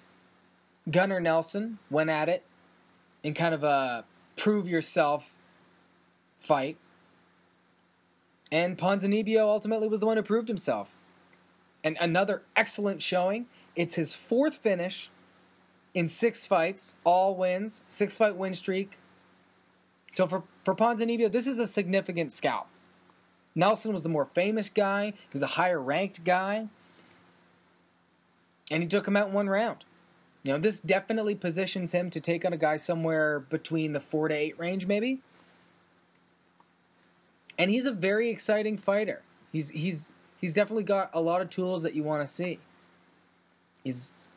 Gunnar 0.91 1.21
Nelson 1.21 1.79
went 1.89 2.09
at 2.09 2.27
it 2.27 2.43
in 3.23 3.33
kind 3.33 3.53
of 3.53 3.63
a 3.63 4.03
prove 4.35 4.67
yourself 4.67 5.35
fight. 6.37 6.75
And 8.51 8.77
Ponzinibbio 8.77 9.39
ultimately 9.39 9.87
was 9.87 10.01
the 10.01 10.05
one 10.05 10.17
who 10.17 10.23
proved 10.23 10.49
himself. 10.49 10.97
And 11.83 11.97
another 11.99 12.43
excellent 12.55 13.01
showing. 13.01 13.47
It's 13.75 13.95
his 13.95 14.13
fourth 14.13 14.55
finish 14.55 15.09
in 15.93 16.07
six 16.07 16.45
fights, 16.45 16.95
all 17.03 17.35
wins, 17.35 17.81
six 17.87 18.17
fight 18.17 18.35
win 18.35 18.53
streak, 18.53 18.97
so 20.13 20.27
for, 20.27 20.43
for 20.63 20.75
Ponzinibbio, 20.75 21.31
this 21.31 21.47
is 21.47 21.57
a 21.57 21.65
significant 21.65 22.31
scalp. 22.31 22.67
Nelson 23.55 23.91
was 23.91 24.03
the 24.03 24.09
more 24.09 24.25
famous 24.25 24.69
guy, 24.69 25.07
he 25.07 25.33
was 25.33 25.41
a 25.41 25.47
higher 25.47 25.81
ranked 25.81 26.23
guy, 26.23 26.67
and 28.71 28.83
he 28.83 28.87
took 28.87 29.07
him 29.07 29.17
out 29.17 29.27
in 29.27 29.33
one 29.33 29.49
round. 29.49 29.83
You 30.43 30.53
know, 30.53 30.59
this 30.59 30.79
definitely 30.79 31.35
positions 31.35 31.93
him 31.93 32.09
to 32.11 32.19
take 32.19 32.45
on 32.45 32.53
a 32.53 32.57
guy 32.57 32.77
somewhere 32.77 33.39
between 33.39 33.93
the 33.93 33.99
four 33.99 34.27
to 34.27 34.35
eight 34.35 34.57
range, 34.59 34.85
maybe. 34.85 35.21
And 37.57 37.71
he's 37.71 37.85
a 37.85 37.91
very 37.91 38.29
exciting 38.29 38.77
fighter. 38.77 39.21
He's 39.51 39.69
he's 39.69 40.11
he's 40.43 40.53
definitely 40.53 40.83
got 40.83 41.09
a 41.13 41.21
lot 41.21 41.39
of 41.39 41.49
tools 41.49 41.83
that 41.83 41.95
you 41.95 42.03
want 42.03 42.21
to 42.21 42.27
see. 42.27 42.59
He's 43.81 44.27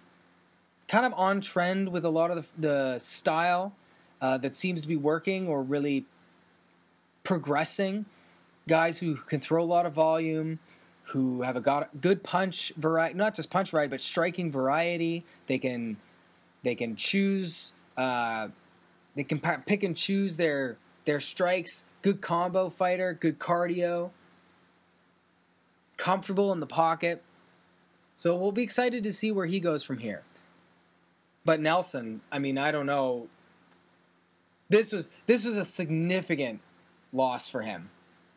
kind 0.86 1.04
of 1.04 1.12
on 1.14 1.40
trend 1.40 1.88
with 1.88 2.04
a 2.04 2.08
lot 2.08 2.30
of 2.30 2.36
the, 2.60 2.68
the 2.68 2.98
style 3.00 3.74
uh, 4.20 4.38
that 4.38 4.54
seems 4.54 4.82
to 4.82 4.86
be 4.86 4.94
working 4.94 5.48
or 5.48 5.64
really 5.64 6.04
progressing. 7.24 8.06
Guys 8.68 8.98
who 8.98 9.16
can 9.16 9.40
throw 9.40 9.60
a 9.60 9.66
lot 9.66 9.84
of 9.84 9.94
volume, 9.94 10.60
who 11.06 11.42
have 11.42 11.56
a 11.56 11.88
good 12.00 12.22
punch 12.22 12.72
variety, 12.76 13.16
not 13.16 13.34
just 13.34 13.50
punch 13.50 13.72
variety, 13.72 13.90
but 13.90 14.00
striking 14.00 14.52
variety. 14.52 15.24
They 15.48 15.58
can 15.58 15.96
they 16.62 16.76
can 16.76 16.94
choose. 16.94 17.72
Uh, 17.96 18.48
they 19.16 19.24
can 19.24 19.40
pick 19.40 19.82
and 19.82 19.96
choose 19.96 20.36
their 20.36 20.76
their 21.04 21.18
strikes. 21.18 21.84
Good 22.02 22.20
combo 22.20 22.68
fighter, 22.68 23.12
good 23.12 23.40
cardio, 23.40 24.10
comfortable 25.96 26.52
in 26.52 26.60
the 26.60 26.66
pocket. 26.66 27.22
So 28.16 28.34
we'll 28.36 28.52
be 28.52 28.62
excited 28.62 29.02
to 29.04 29.12
see 29.12 29.30
where 29.30 29.46
he 29.46 29.60
goes 29.60 29.82
from 29.82 29.98
here. 29.98 30.22
But 31.44 31.60
Nelson, 31.60 32.22
I 32.32 32.38
mean, 32.38 32.58
I 32.58 32.70
don't 32.70 32.86
know 32.86 33.28
this 34.68 34.92
was 34.92 35.10
this 35.26 35.44
was 35.44 35.56
a 35.56 35.64
significant 35.64 36.60
loss 37.12 37.48
for 37.48 37.62
him. 37.62 37.90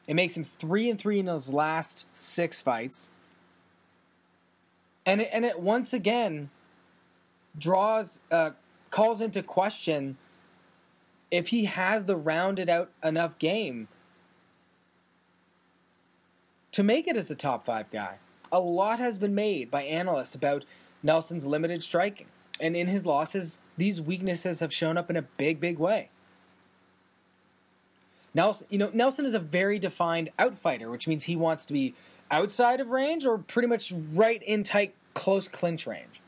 It 0.07 0.13
makes 0.15 0.35
him 0.35 0.43
three 0.43 0.89
and 0.89 0.99
three 0.99 1.19
in 1.19 1.27
his 1.27 1.53
last 1.53 2.05
six 2.13 2.61
fights, 2.61 3.09
and 5.05 5.21
it, 5.21 5.29
and 5.31 5.45
it 5.45 5.59
once 5.59 5.93
again 5.93 6.49
draws 7.57 8.19
uh, 8.31 8.51
calls 8.91 9.21
into 9.21 9.41
question 9.41 10.17
if 11.31 11.49
he 11.49 11.65
has 11.65 12.05
the 12.05 12.15
rounded 12.15 12.69
out 12.69 12.89
enough 13.03 13.37
game 13.37 13.87
to 16.71 16.83
make 16.83 17.07
it 17.07 17.17
as 17.17 17.29
a 17.31 17.35
top 17.35 17.65
five 17.65 17.89
guy. 17.91 18.15
A 18.51 18.59
lot 18.59 18.99
has 18.99 19.19
been 19.19 19.35
made 19.35 19.69
by 19.69 19.83
analysts 19.83 20.35
about 20.35 20.65
Nelson's 21.03 21.45
limited 21.45 21.83
striking, 21.83 22.27
and 22.59 22.75
in 22.75 22.87
his 22.87 23.05
losses, 23.05 23.59
these 23.77 24.01
weaknesses 24.01 24.59
have 24.59 24.73
shown 24.73 24.97
up 24.97 25.09
in 25.09 25.15
a 25.15 25.21
big, 25.21 25.59
big 25.59 25.77
way. 25.77 26.09
Nelson, 28.33 28.67
you 28.69 28.77
know, 28.77 28.91
Nelson 28.93 29.25
is 29.25 29.33
a 29.33 29.39
very 29.39 29.79
defined 29.79 30.29
outfighter, 30.37 30.91
which 30.91 31.07
means 31.07 31.25
he 31.25 31.35
wants 31.35 31.65
to 31.65 31.73
be 31.73 31.95
outside 32.29 32.79
of 32.79 32.89
range 32.89 33.25
or 33.25 33.37
pretty 33.37 33.67
much 33.67 33.93
right 34.13 34.41
in 34.43 34.63
tight, 34.63 34.93
close 35.13 35.47
clinch 35.47 35.87
range. 35.87 36.21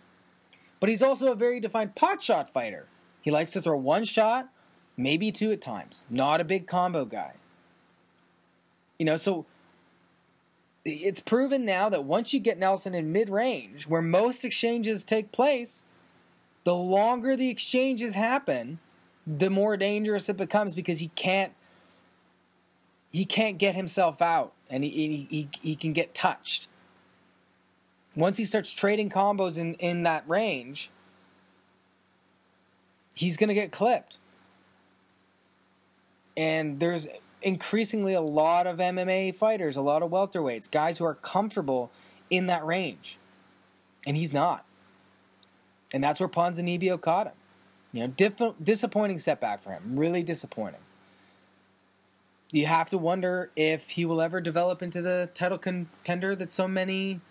But 0.79 0.89
he's 0.89 1.03
also 1.03 1.31
a 1.31 1.35
very 1.35 1.59
defined 1.59 1.95
pot 1.95 2.21
shot 2.23 2.49
fighter. 2.49 2.87
He 3.21 3.29
likes 3.29 3.51
to 3.51 3.61
throw 3.61 3.77
one 3.77 4.03
shot, 4.03 4.49
maybe 4.97 5.31
two 5.31 5.51
at 5.51 5.61
times. 5.61 6.07
Not 6.09 6.41
a 6.41 6.43
big 6.43 6.65
combo 6.65 7.05
guy. 7.05 7.33
You 8.97 9.05
know, 9.05 9.15
so 9.15 9.45
it's 10.83 11.19
proven 11.19 11.65
now 11.65 11.89
that 11.89 12.03
once 12.03 12.33
you 12.33 12.39
get 12.39 12.57
Nelson 12.57 12.95
in 12.95 13.11
mid 13.11 13.29
range, 13.29 13.87
where 13.87 14.01
most 14.01 14.43
exchanges 14.43 15.05
take 15.05 15.31
place, 15.31 15.83
the 16.63 16.75
longer 16.75 17.35
the 17.35 17.49
exchanges 17.49 18.15
happen, 18.15 18.79
the 19.25 19.49
more 19.49 19.77
dangerous 19.77 20.29
it 20.29 20.37
becomes 20.37 20.73
because 20.75 20.99
he 20.99 21.09
can't 21.09 21.53
he 23.11 23.25
can't 23.25 23.57
get 23.57 23.75
himself 23.75 24.21
out 24.21 24.53
and 24.69 24.85
he, 24.85 25.27
he, 25.29 25.49
he 25.61 25.75
can 25.75 25.91
get 25.91 26.13
touched. 26.13 26.69
Once 28.15 28.37
he 28.37 28.45
starts 28.45 28.71
trading 28.71 29.09
combos 29.09 29.57
in, 29.57 29.73
in 29.75 30.03
that 30.03 30.27
range, 30.29 30.89
he's 33.13 33.35
going 33.35 33.49
to 33.49 33.53
get 33.53 33.71
clipped. 33.71 34.17
And 36.37 36.79
there's 36.79 37.07
increasingly 37.41 38.13
a 38.13 38.21
lot 38.21 38.67
of 38.67 38.77
MMA 38.77 39.35
fighters, 39.35 39.75
a 39.75 39.81
lot 39.81 40.03
of 40.03 40.11
welterweights, 40.11 40.69
guys 40.69 40.97
who 40.97 41.05
are 41.05 41.15
comfortable 41.15 41.91
in 42.29 42.47
that 42.47 42.65
range. 42.65 43.17
And 44.05 44.17
he's 44.17 44.33
not. 44.33 44.65
And 45.93 46.03
that's 46.03 46.19
where 46.19 46.29
Ponzinibbio 46.29 46.99
caught 46.99 47.27
him. 47.27 47.33
You 47.93 48.01
know, 48.01 48.07
diff- 48.07 48.55
disappointing 48.61 49.19
setback 49.19 49.61
for 49.61 49.71
him. 49.71 49.95
Really 49.95 50.23
disappointing. 50.23 50.81
You 52.51 52.65
have 52.65 52.89
to 52.89 52.97
wonder 52.97 53.51
if 53.55 53.91
he 53.91 54.05
will 54.05 54.21
ever 54.21 54.41
develop 54.41 54.81
into 54.81 55.01
the 55.01 55.29
title 55.33 55.57
contender 55.57 56.35
that 56.35 56.51
so 56.51 56.67
many 56.67 57.21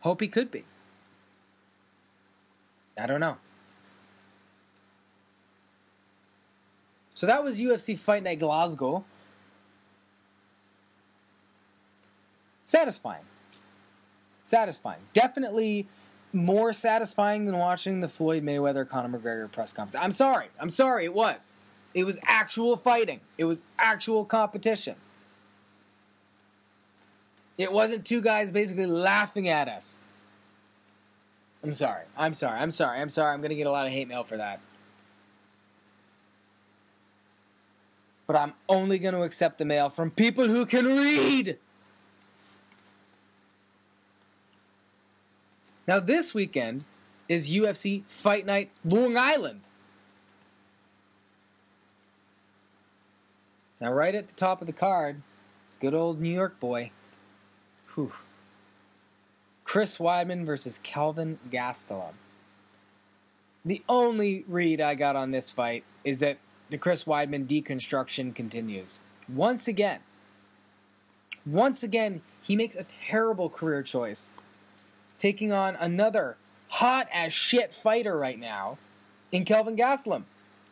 hope 0.00 0.20
he 0.20 0.28
could 0.28 0.50
be. 0.50 0.64
I 2.98 3.06
don't 3.06 3.20
know. 3.20 3.38
So 7.14 7.26
that 7.26 7.44
was 7.44 7.60
UFC 7.60 7.98
Fight 7.98 8.22
Night 8.22 8.38
Glasgow. 8.38 9.04
Satisfying. 12.74 13.22
Satisfying. 14.42 14.98
Definitely 15.12 15.86
more 16.32 16.72
satisfying 16.72 17.46
than 17.46 17.56
watching 17.56 18.00
the 18.00 18.08
Floyd 18.08 18.42
Mayweather 18.42 18.88
Conor 18.88 19.16
McGregor 19.16 19.50
press 19.50 19.72
conference. 19.72 20.04
I'm 20.04 20.10
sorry. 20.10 20.48
I'm 20.58 20.70
sorry. 20.70 21.04
It 21.04 21.14
was. 21.14 21.54
It 21.94 22.02
was 22.02 22.18
actual 22.24 22.76
fighting. 22.76 23.20
It 23.38 23.44
was 23.44 23.62
actual 23.78 24.24
competition. 24.24 24.96
It 27.56 27.70
wasn't 27.70 28.04
two 28.04 28.20
guys 28.20 28.50
basically 28.50 28.86
laughing 28.86 29.48
at 29.48 29.68
us. 29.68 29.96
I'm 31.62 31.72
sorry. 31.72 32.06
I'm 32.16 32.34
sorry. 32.34 32.58
I'm 32.58 32.72
sorry. 32.72 33.00
I'm 33.00 33.08
sorry. 33.08 33.32
I'm 33.32 33.40
going 33.40 33.50
to 33.50 33.56
get 33.56 33.68
a 33.68 33.70
lot 33.70 33.86
of 33.86 33.92
hate 33.92 34.08
mail 34.08 34.24
for 34.24 34.36
that. 34.36 34.58
But 38.26 38.34
I'm 38.34 38.54
only 38.68 38.98
going 38.98 39.14
to 39.14 39.22
accept 39.22 39.58
the 39.58 39.64
mail 39.64 39.90
from 39.90 40.10
people 40.10 40.48
who 40.48 40.66
can 40.66 40.86
read. 40.86 41.58
Now, 45.86 46.00
this 46.00 46.32
weekend 46.32 46.84
is 47.28 47.50
UFC 47.50 48.04
Fight 48.06 48.46
Night 48.46 48.70
Long 48.84 49.16
Island. 49.16 49.60
Now, 53.80 53.92
right 53.92 54.14
at 54.14 54.28
the 54.28 54.34
top 54.34 54.60
of 54.60 54.66
the 54.66 54.72
card, 54.72 55.20
good 55.80 55.94
old 55.94 56.20
New 56.20 56.32
York 56.32 56.58
boy. 56.58 56.90
Whew. 57.94 58.12
Chris 59.64 59.98
Weidman 59.98 60.46
versus 60.46 60.78
Kelvin 60.82 61.38
Gastelum. 61.50 62.14
The 63.64 63.82
only 63.88 64.44
read 64.46 64.80
I 64.80 64.94
got 64.94 65.16
on 65.16 65.30
this 65.30 65.50
fight 65.50 65.84
is 66.02 66.20
that 66.20 66.38
the 66.68 66.78
Chris 66.78 67.04
Weidman 67.04 67.46
deconstruction 67.46 68.34
continues. 68.34 69.00
Once 69.28 69.68
again, 69.68 70.00
once 71.46 71.82
again, 71.82 72.22
he 72.40 72.56
makes 72.56 72.76
a 72.76 72.84
terrible 72.84 73.50
career 73.50 73.82
choice 73.82 74.30
taking 75.18 75.52
on 75.52 75.76
another 75.76 76.36
hot 76.68 77.08
as 77.12 77.32
shit 77.32 77.72
fighter 77.72 78.16
right 78.18 78.38
now 78.38 78.78
in 79.30 79.44
Kelvin 79.44 79.76
Gastelum. 79.76 80.24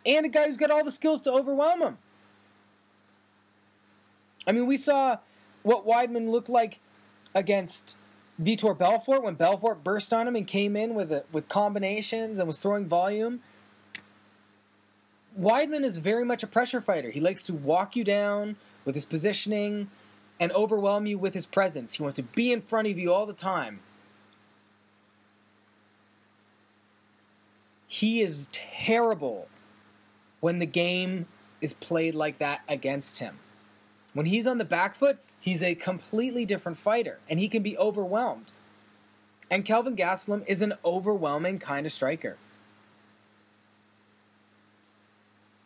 And 0.05 0.26
a 0.26 0.28
guy 0.28 0.46
who's 0.46 0.57
got 0.57 0.70
all 0.70 0.85
the 0.85 0.90
skills 0.90 1.20
to 1.22 1.33
overwhelm 1.33 1.81
him. 1.81 1.98
I 4.46 4.52
mean, 4.52 4.66
we 4.66 4.76
saw 4.76 5.18
what 5.62 5.87
Weidman 5.87 6.28
looked 6.28 6.48
like 6.48 6.81
against 7.35 7.96
Vitor 8.40 8.76
Belfort 8.76 9.22
when 9.22 9.35
Belfort 9.35 9.85
burst 9.85 10.12
on 10.12 10.26
him 10.26 10.35
and 10.35 10.46
came 10.46 10.76
in 10.76 10.94
with 10.94 11.12
a, 11.12 11.24
with 11.31 11.48
combinations 11.48 12.38
and 12.38 12.46
was 12.46 12.59
throwing 12.59 12.87
volume. 12.87 13.40
Weidman 15.38 15.85
is 15.85 15.98
very 15.98 16.24
much 16.24 16.42
a 16.42 16.46
pressure 16.46 16.81
fighter. 16.81 17.11
He 17.11 17.20
likes 17.20 17.44
to 17.44 17.55
walk 17.55 17.96
you 17.96 18.05
down 18.05 18.57
with 18.85 18.94
his 18.94 19.05
positioning 19.05 19.90
and 20.40 20.50
overwhelm 20.52 21.07
you 21.07 21.18
with 21.18 21.35
his 21.35 21.46
presence. 21.46 21.94
He 21.94 22.02
wants 22.02 22.16
to 22.16 22.22
be 22.22 22.52
in 22.52 22.61
front 22.61 22.88
of 22.88 22.98
you 22.98 23.12
all 23.12 23.26
the 23.26 23.33
time. 23.33 23.81
He 27.92 28.22
is 28.22 28.48
terrible 28.52 29.48
when 30.40 30.61
the 30.61 30.66
game 30.66 31.26
is 31.61 31.74
played 31.74 32.14
like 32.14 32.38
that 32.38 32.62
against 32.66 33.18
him. 33.18 33.37
When 34.14 34.24
he's 34.24 34.46
on 34.46 34.57
the 34.57 34.64
back 34.64 34.94
foot, 34.94 35.18
he's 35.38 35.62
a 35.62 35.74
completely 35.74 36.46
different 36.46 36.78
fighter 36.78 37.18
and 37.28 37.38
he 37.38 37.48
can 37.48 37.62
be 37.62 37.76
overwhelmed. 37.76 38.50
And 39.50 39.66
Kelvin 39.66 39.94
Gastelum 39.94 40.42
is 40.48 40.62
an 40.62 40.72
overwhelming 40.83 41.59
kind 41.59 41.85
of 41.85 41.92
striker. 41.92 42.38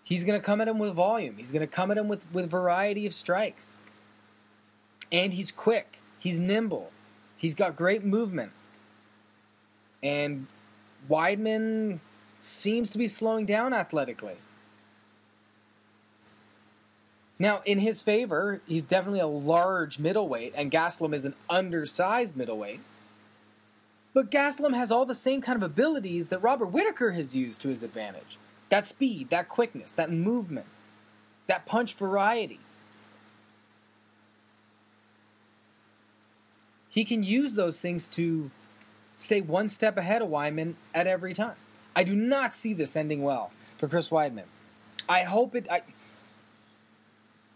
He's 0.02 0.24
going 0.24 0.38
to 0.38 0.44
come 0.44 0.60
at 0.60 0.66
him 0.66 0.80
with 0.80 0.94
volume. 0.94 1.36
He's 1.36 1.52
going 1.52 1.60
to 1.60 1.72
come 1.72 1.92
at 1.92 1.96
him 1.96 2.08
with, 2.08 2.26
with 2.32 2.50
variety 2.50 3.06
of 3.06 3.14
strikes. 3.14 3.76
And 5.12 5.32
he's 5.32 5.52
quick. 5.52 6.00
He's 6.18 6.40
nimble. 6.40 6.90
He's 7.36 7.54
got 7.54 7.76
great 7.76 8.04
movement. 8.04 8.50
And 10.02 10.48
Weidman 11.08 12.00
seems 12.38 12.90
to 12.90 12.98
be 12.98 13.08
slowing 13.08 13.46
down 13.46 13.72
athletically. 13.72 14.36
Now, 17.38 17.60
in 17.66 17.80
his 17.80 18.02
favor, 18.02 18.62
he's 18.66 18.82
definitely 18.82 19.20
a 19.20 19.26
large 19.26 19.98
middleweight, 19.98 20.54
and 20.56 20.70
Gastelum 20.70 21.14
is 21.14 21.24
an 21.24 21.34
undersized 21.50 22.36
middleweight. 22.36 22.80
But 24.14 24.30
Gastelum 24.30 24.74
has 24.74 24.90
all 24.90 25.04
the 25.04 25.14
same 25.14 25.42
kind 25.42 25.56
of 25.56 25.62
abilities 25.62 26.28
that 26.28 26.38
Robert 26.38 26.66
Whitaker 26.66 27.10
has 27.10 27.36
used 27.36 27.60
to 27.60 27.68
his 27.68 27.82
advantage 27.82 28.38
that 28.68 28.86
speed, 28.86 29.30
that 29.30 29.48
quickness, 29.48 29.92
that 29.92 30.10
movement, 30.10 30.66
that 31.46 31.66
punch 31.66 31.94
variety. 31.94 32.58
He 36.88 37.04
can 37.04 37.22
use 37.22 37.54
those 37.54 37.80
things 37.80 38.08
to 38.10 38.50
stay 39.14 39.40
one 39.40 39.68
step 39.68 39.96
ahead 39.98 40.22
of 40.22 40.30
Weidman 40.30 40.74
at 40.94 41.06
every 41.06 41.34
time. 41.34 41.56
I 41.96 42.04
do 42.04 42.14
not 42.14 42.54
see 42.54 42.74
this 42.74 42.94
ending 42.94 43.22
well 43.22 43.50
for 43.78 43.88
Chris 43.88 44.10
Weidman. 44.10 44.44
I 45.08 45.22
hope 45.22 45.56
it. 45.56 45.66
I, 45.70 45.82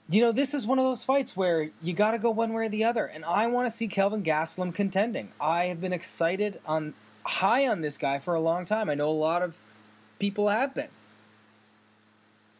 you 0.08 0.22
know, 0.22 0.32
this 0.32 0.54
is 0.54 0.66
one 0.66 0.78
of 0.78 0.84
those 0.84 1.04
fights 1.04 1.36
where 1.36 1.70
you 1.82 1.92
got 1.92 2.12
to 2.12 2.18
go 2.18 2.30
one 2.30 2.54
way 2.54 2.66
or 2.66 2.68
the 2.70 2.82
other, 2.82 3.04
and 3.04 3.24
I 3.24 3.46
want 3.46 3.66
to 3.66 3.70
see 3.70 3.86
Kelvin 3.86 4.24
Gastelum 4.24 4.74
contending. 4.74 5.30
I 5.38 5.66
have 5.66 5.80
been 5.80 5.92
excited 5.92 6.58
on 6.64 6.94
high 7.24 7.68
on 7.68 7.82
this 7.82 7.98
guy 7.98 8.18
for 8.18 8.34
a 8.34 8.40
long 8.40 8.64
time. 8.64 8.88
I 8.88 8.94
know 8.94 9.10
a 9.10 9.12
lot 9.12 9.42
of 9.42 9.58
people 10.18 10.48
have 10.48 10.74
been. 10.74 10.88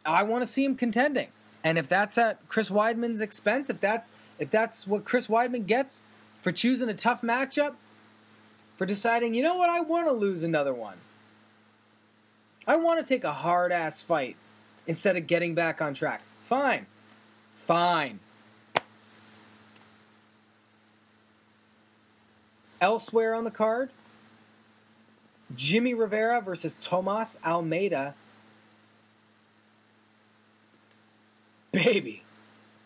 I 0.05 0.21
want 0.23 0.43
to 0.43 0.49
see 0.49 0.63
him 0.63 0.75
contending, 0.75 1.29
and 1.63 1.79
if 1.79 1.87
that's 1.87 2.17
at 2.17 2.47
Chris 2.47 2.69
Weidman's 2.69 3.21
expense, 3.21 3.71
if 3.71 3.81
that's 3.81 4.11
if 4.37 4.51
that's 4.51 4.85
what 4.85 5.03
Chris 5.03 5.27
Weidman 5.27 5.65
gets 5.65 6.03
for 6.41 6.51
choosing 6.51 6.89
a 6.89 6.93
tough 6.93 7.21
matchup, 7.21 7.73
for 8.77 8.85
deciding, 8.85 9.33
you 9.33 9.43
know 9.43 9.55
what, 9.55 9.69
I 9.69 9.79
want 9.79 10.07
to 10.07 10.11
lose 10.11 10.43
another 10.43 10.73
one. 10.73 10.97
I 12.67 12.75
want 12.75 12.99
to 12.99 13.05
take 13.05 13.23
a 13.23 13.33
hard 13.33 13.71
ass 13.71 14.01
fight 14.01 14.35
instead 14.85 15.17
of 15.17 15.27
getting 15.27 15.55
back 15.55 15.81
on 15.81 15.93
track. 15.93 16.21
Fine. 16.43 16.85
Fine. 17.53 18.19
Elsewhere 22.79 23.35
on 23.35 23.43
the 23.43 23.51
card, 23.51 23.91
Jimmy 25.55 25.93
Rivera 25.93 26.41
versus 26.41 26.75
Tomas 26.81 27.37
Almeida. 27.45 28.15
Baby, 31.71 32.23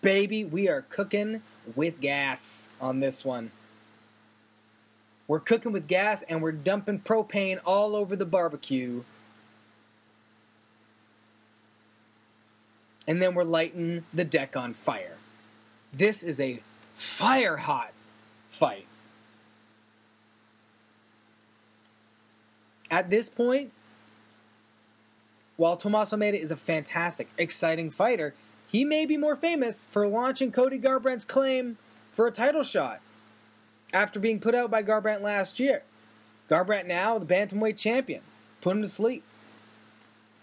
baby, 0.01 0.43
we 0.43 0.67
are 0.69 0.81
cooking 0.81 1.41
with 1.75 2.01
gas 2.01 2.69
on 2.79 2.99
this 2.99 3.23
one. 3.23 3.51
We're 5.27 5.39
cooking 5.39 5.71
with 5.71 5.87
gas 5.87 6.21
and 6.23 6.41
we're 6.41 6.51
dumping 6.51 6.99
propane 6.99 7.59
all 7.65 7.95
over 7.95 8.15
the 8.15 8.25
barbecue 8.25 9.03
and 13.07 13.21
then 13.21 13.35
we're 13.35 13.43
lighting 13.43 14.03
the 14.13 14.23
deck 14.23 14.55
on 14.55 14.73
fire. 14.73 15.17
This 15.93 16.23
is 16.23 16.39
a 16.39 16.61
fire 16.95 17.57
hot 17.57 17.91
fight. 18.49 18.87
At 22.89 23.09
this 23.09 23.29
point, 23.29 23.71
while 25.57 25.77
Tomas 25.77 26.13
Almeida 26.13 26.39
is 26.39 26.51
a 26.51 26.55
fantastic, 26.55 27.29
exciting 27.37 27.89
fighter, 27.89 28.33
he 28.67 28.83
may 28.83 29.05
be 29.05 29.17
more 29.17 29.35
famous 29.35 29.85
for 29.89 30.07
launching 30.07 30.51
Cody 30.51 30.79
Garbrandt's 30.79 31.25
claim 31.25 31.77
for 32.11 32.27
a 32.27 32.31
title 32.31 32.63
shot 32.63 32.99
after 33.93 34.19
being 34.19 34.39
put 34.39 34.55
out 34.55 34.69
by 34.69 34.83
Garbrandt 34.83 35.21
last 35.21 35.59
year. 35.59 35.83
Garbrandt 36.49 36.85
now 36.85 37.17
the 37.17 37.25
bantamweight 37.25 37.77
champion, 37.77 38.21
put 38.61 38.75
him 38.75 38.81
to 38.81 38.89
sleep. 38.89 39.23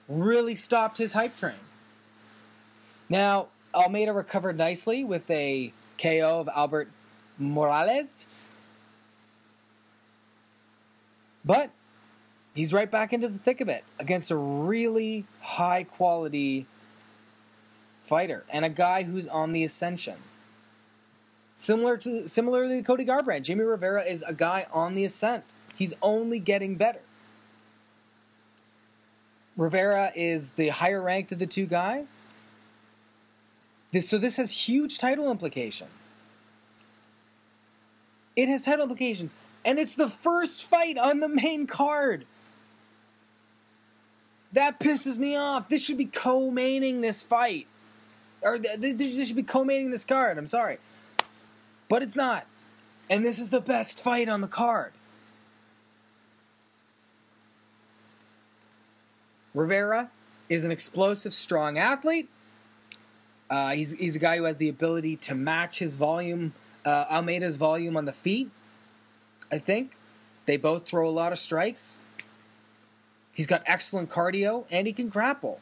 Really 0.09 0.55
stopped 0.55 0.99
his 0.99 1.13
hype 1.13 1.37
train. 1.37 1.55
Now, 3.13 3.49
Almeida 3.75 4.11
recovered 4.11 4.57
nicely 4.57 5.05
with 5.05 5.31
a 5.31 5.71
KO 5.99 6.41
of 6.41 6.49
Albert 6.49 6.89
Morales. 7.37 8.27
But 11.45 11.73
he's 12.55 12.73
right 12.73 12.91
back 12.91 13.13
into 13.13 13.29
the 13.29 13.37
thick 13.37 13.61
of 13.61 13.69
it 13.69 13.85
against 13.99 14.31
a 14.31 14.37
really 14.37 15.27
high 15.43 15.85
quality 15.85 16.65
fighter 18.03 18.45
and 18.51 18.65
a 18.65 18.71
guy 18.71 19.03
who's 19.03 19.29
on 19.29 19.53
the 19.53 19.63
ascension. 19.63 20.17
Similar 21.55 21.99
to 21.99 22.27
similarly 22.27 22.77
to 22.77 22.83
Cody 22.83 23.05
Garbrandt, 23.05 23.43
Jimmy 23.43 23.65
Rivera 23.65 24.05
is 24.05 24.25
a 24.27 24.33
guy 24.33 24.67
on 24.73 24.95
the 24.95 25.05
ascent. 25.05 25.45
He's 25.75 25.93
only 26.01 26.39
getting 26.39 26.77
better. 26.77 27.03
Rivera 29.55 30.13
is 30.17 30.49
the 30.57 30.69
higher 30.69 31.03
ranked 31.03 31.31
of 31.33 31.39
the 31.39 31.47
two 31.47 31.67
guys. 31.67 32.17
This, 33.93 34.09
so 34.09 34.19
this 34.19 34.39
has 34.39 34.51
huge 34.51 34.99
title 34.99 35.31
implication. 35.31 35.87
It 38.35 38.49
has 38.49 38.65
title 38.65 38.85
implications, 38.85 39.35
and 39.65 39.79
it's 39.79 39.95
the 39.95 40.09
first 40.09 40.65
fight 40.65 40.97
on 40.97 41.21
the 41.21 41.29
main 41.29 41.67
card. 41.67 42.25
That 44.51 44.81
pisses 44.81 45.19
me 45.19 45.37
off. 45.37 45.69
This 45.69 45.85
should 45.85 45.99
be 45.99 46.07
co-maining 46.07 47.03
this 47.03 47.23
fight, 47.23 47.67
or 48.41 48.59
this 48.59 49.27
should 49.27 49.37
be 49.37 49.43
co-maining 49.43 49.91
this 49.91 50.07
card. 50.07 50.39
I'm 50.39 50.47
sorry, 50.47 50.79
but 51.91 52.03
it's 52.03 52.17
not, 52.17 52.47
and 53.11 53.25
this 53.25 53.39
is 53.39 53.51
the 53.51 53.61
best 53.61 53.99
fight 53.99 54.29
on 54.29 54.41
the 54.41 54.49
card. 54.49 54.93
Rivera 59.55 60.11
is 60.49 60.65
an 60.65 60.73
explosive, 60.73 61.35
strong 61.35 61.77
athlete. 61.77 62.31
Uh, 63.53 63.73
he's 63.73 63.93
he's 63.93 64.17
a 64.17 64.19
guy 64.19 64.39
who 64.39 64.45
has 64.45 64.57
the 64.57 64.71
ability 64.71 65.15
to 65.15 65.35
match 65.35 65.79
his 65.79 65.97
volume, 65.97 66.55
uh, 66.87 67.05
Almeida's 67.11 67.59
volume 67.59 67.99
on 67.99 68.07
the 68.07 68.13
feet. 68.13 68.51
I 69.51 69.59
think 69.59 69.95
they 70.47 70.57
both 70.57 70.87
throw 70.87 71.07
a 71.07 71.13
lot 71.13 71.33
of 71.33 71.39
strikes. 71.39 72.01
He's 73.35 73.47
got 73.47 73.63
excellent 73.67 74.09
cardio 74.09 74.65
and 74.71 74.87
he 74.87 74.95
can 74.95 75.11
grapple. 75.11 75.61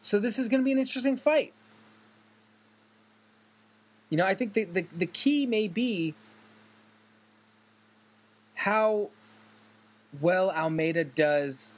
So 0.00 0.18
this 0.18 0.36
is 0.36 0.48
going 0.48 0.60
to 0.60 0.64
be 0.64 0.72
an 0.72 0.78
interesting 0.78 1.16
fight. 1.16 1.52
You 4.10 4.16
know, 4.16 4.26
I 4.26 4.34
think 4.34 4.54
the, 4.54 4.64
the, 4.64 4.86
the 4.96 5.06
key 5.06 5.46
may 5.46 5.68
be 5.68 6.14
how 8.54 9.10
well 10.20 10.50
Almeida 10.50 11.04
does, 11.04 11.72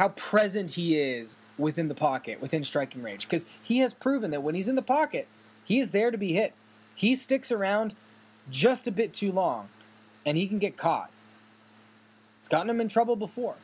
how 0.00 0.08
present 0.08 0.70
he 0.70 0.96
is 0.96 1.36
within 1.58 1.88
the 1.88 1.94
pocket, 1.94 2.40
within 2.40 2.64
striking 2.64 3.02
range. 3.02 3.28
Because 3.28 3.44
he 3.62 3.80
has 3.80 3.92
proven 3.92 4.30
that 4.30 4.42
when 4.42 4.54
he's 4.54 4.66
in 4.66 4.74
the 4.74 4.80
pocket, 4.80 5.28
he 5.62 5.78
is 5.78 5.90
there 5.90 6.10
to 6.10 6.16
be 6.16 6.32
hit. 6.32 6.54
He 6.94 7.14
sticks 7.14 7.52
around 7.52 7.94
just 8.50 8.86
a 8.86 8.90
bit 8.90 9.12
too 9.12 9.30
long, 9.30 9.68
and 10.24 10.38
he 10.38 10.48
can 10.48 10.58
get 10.58 10.78
caught. 10.78 11.10
It's 12.38 12.48
gotten 12.48 12.70
him 12.70 12.80
in 12.80 12.88
trouble 12.88 13.14
before. 13.14 13.56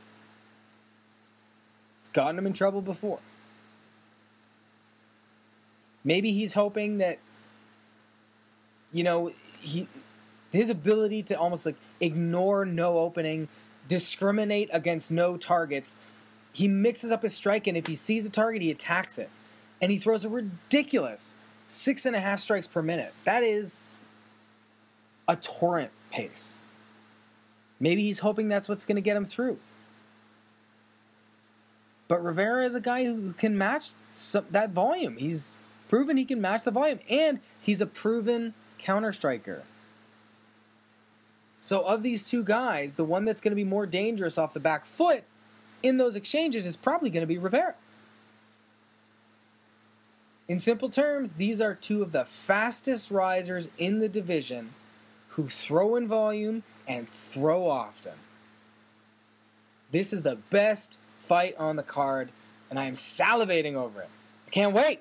It's 2.00 2.10
gotten 2.10 2.38
him 2.38 2.46
in 2.46 2.52
trouble 2.52 2.82
before. 2.82 3.20
Maybe 6.04 6.32
he's 6.32 6.52
hoping 6.52 6.98
that, 6.98 7.18
you 8.92 9.04
know, 9.04 9.32
he 9.58 9.88
his 10.52 10.68
ability 10.68 11.22
to 11.22 11.34
almost 11.34 11.64
like 11.64 11.76
ignore 11.98 12.66
no 12.66 12.98
opening, 12.98 13.48
discriminate 13.88 14.68
against 14.70 15.10
no 15.10 15.38
targets. 15.38 15.96
He 16.56 16.68
mixes 16.68 17.12
up 17.12 17.20
his 17.20 17.34
strike, 17.34 17.66
and 17.66 17.76
if 17.76 17.86
he 17.86 17.94
sees 17.94 18.24
a 18.24 18.30
target, 18.30 18.62
he 18.62 18.70
attacks 18.70 19.18
it. 19.18 19.28
And 19.78 19.92
he 19.92 19.98
throws 19.98 20.24
a 20.24 20.30
ridiculous 20.30 21.34
six 21.66 22.06
and 22.06 22.16
a 22.16 22.20
half 22.20 22.40
strikes 22.40 22.66
per 22.66 22.80
minute. 22.80 23.12
That 23.24 23.42
is 23.42 23.76
a 25.28 25.36
torrent 25.36 25.90
pace. 26.10 26.58
Maybe 27.78 28.04
he's 28.04 28.20
hoping 28.20 28.48
that's 28.48 28.70
what's 28.70 28.86
going 28.86 28.96
to 28.96 29.02
get 29.02 29.18
him 29.18 29.26
through. 29.26 29.58
But 32.08 32.24
Rivera 32.24 32.64
is 32.64 32.74
a 32.74 32.80
guy 32.80 33.04
who 33.04 33.34
can 33.34 33.58
match 33.58 33.90
some, 34.14 34.46
that 34.50 34.70
volume. 34.70 35.18
He's 35.18 35.58
proven 35.90 36.16
he 36.16 36.24
can 36.24 36.40
match 36.40 36.64
the 36.64 36.70
volume, 36.70 37.00
and 37.10 37.40
he's 37.60 37.82
a 37.82 37.86
proven 37.86 38.54
counter 38.78 39.12
striker. 39.12 39.64
So, 41.60 41.82
of 41.82 42.02
these 42.02 42.26
two 42.26 42.42
guys, 42.42 42.94
the 42.94 43.04
one 43.04 43.26
that's 43.26 43.42
going 43.42 43.52
to 43.52 43.56
be 43.56 43.64
more 43.64 43.84
dangerous 43.84 44.38
off 44.38 44.54
the 44.54 44.60
back 44.60 44.86
foot 44.86 45.24
in 45.82 45.96
those 45.96 46.16
exchanges 46.16 46.66
is 46.66 46.76
probably 46.76 47.10
going 47.10 47.22
to 47.22 47.26
be 47.26 47.38
Rivera. 47.38 47.74
In 50.48 50.58
simple 50.58 50.88
terms, 50.88 51.32
these 51.32 51.60
are 51.60 51.74
two 51.74 52.02
of 52.02 52.12
the 52.12 52.24
fastest 52.24 53.10
risers 53.10 53.68
in 53.78 53.98
the 53.98 54.08
division 54.08 54.70
who 55.30 55.48
throw 55.48 55.96
in 55.96 56.06
volume 56.06 56.62
and 56.86 57.08
throw 57.08 57.68
often. 57.68 58.12
This 59.90 60.12
is 60.12 60.22
the 60.22 60.36
best 60.50 60.98
fight 61.18 61.56
on 61.58 61.76
the 61.76 61.82
card, 61.82 62.30
and 62.70 62.78
I 62.78 62.84
am 62.84 62.94
salivating 62.94 63.74
over 63.74 64.02
it. 64.02 64.08
I 64.46 64.50
can't 64.50 64.72
wait. 64.72 65.00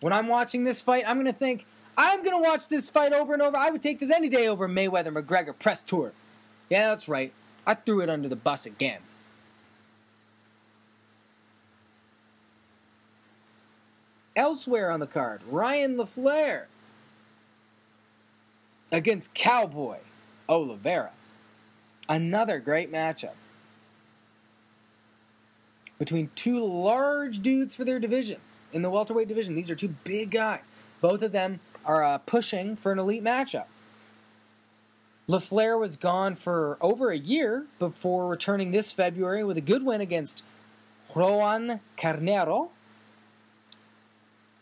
When 0.00 0.12
I'm 0.12 0.28
watching 0.28 0.64
this 0.64 0.80
fight, 0.80 1.04
I'm 1.06 1.16
going 1.16 1.26
to 1.26 1.32
think, 1.32 1.64
I'm 1.96 2.22
going 2.22 2.36
to 2.36 2.48
watch 2.48 2.68
this 2.68 2.90
fight 2.90 3.12
over 3.12 3.32
and 3.32 3.40
over. 3.40 3.56
I 3.56 3.70
would 3.70 3.82
take 3.82 4.00
this 4.00 4.10
any 4.10 4.28
day 4.28 4.48
over 4.48 4.68
Mayweather 4.68 5.16
McGregor 5.16 5.58
press 5.58 5.82
tour. 5.82 6.12
Yeah, 6.72 6.88
that's 6.88 7.06
right. 7.06 7.34
I 7.66 7.74
threw 7.74 8.00
it 8.00 8.08
under 8.08 8.30
the 8.30 8.34
bus 8.34 8.64
again. 8.64 9.00
Elsewhere 14.34 14.90
on 14.90 14.98
the 14.98 15.06
card, 15.06 15.42
Ryan 15.46 15.98
LaFlare 15.98 16.64
against 18.90 19.34
Cowboy 19.34 19.98
Oliveira. 20.48 21.10
Another 22.08 22.58
great 22.58 22.90
matchup 22.90 23.34
between 25.98 26.30
two 26.34 26.64
large 26.64 27.40
dudes 27.40 27.74
for 27.74 27.84
their 27.84 28.00
division 28.00 28.40
in 28.72 28.80
the 28.80 28.88
welterweight 28.88 29.28
division. 29.28 29.54
These 29.54 29.70
are 29.70 29.74
two 29.74 29.94
big 30.04 30.30
guys. 30.30 30.70
Both 31.02 31.20
of 31.20 31.32
them 31.32 31.60
are 31.84 32.02
uh, 32.02 32.16
pushing 32.16 32.76
for 32.76 32.92
an 32.92 32.98
elite 32.98 33.22
matchup. 33.22 33.66
LaFlare 35.28 35.78
was 35.78 35.96
gone 35.96 36.34
for 36.34 36.78
over 36.80 37.10
a 37.10 37.18
year 37.18 37.66
before 37.78 38.28
returning 38.28 38.72
this 38.72 38.92
February 38.92 39.44
with 39.44 39.56
a 39.56 39.60
good 39.60 39.84
win 39.84 40.00
against 40.00 40.42
Roan 41.14 41.80
Carneiro. 41.96 42.70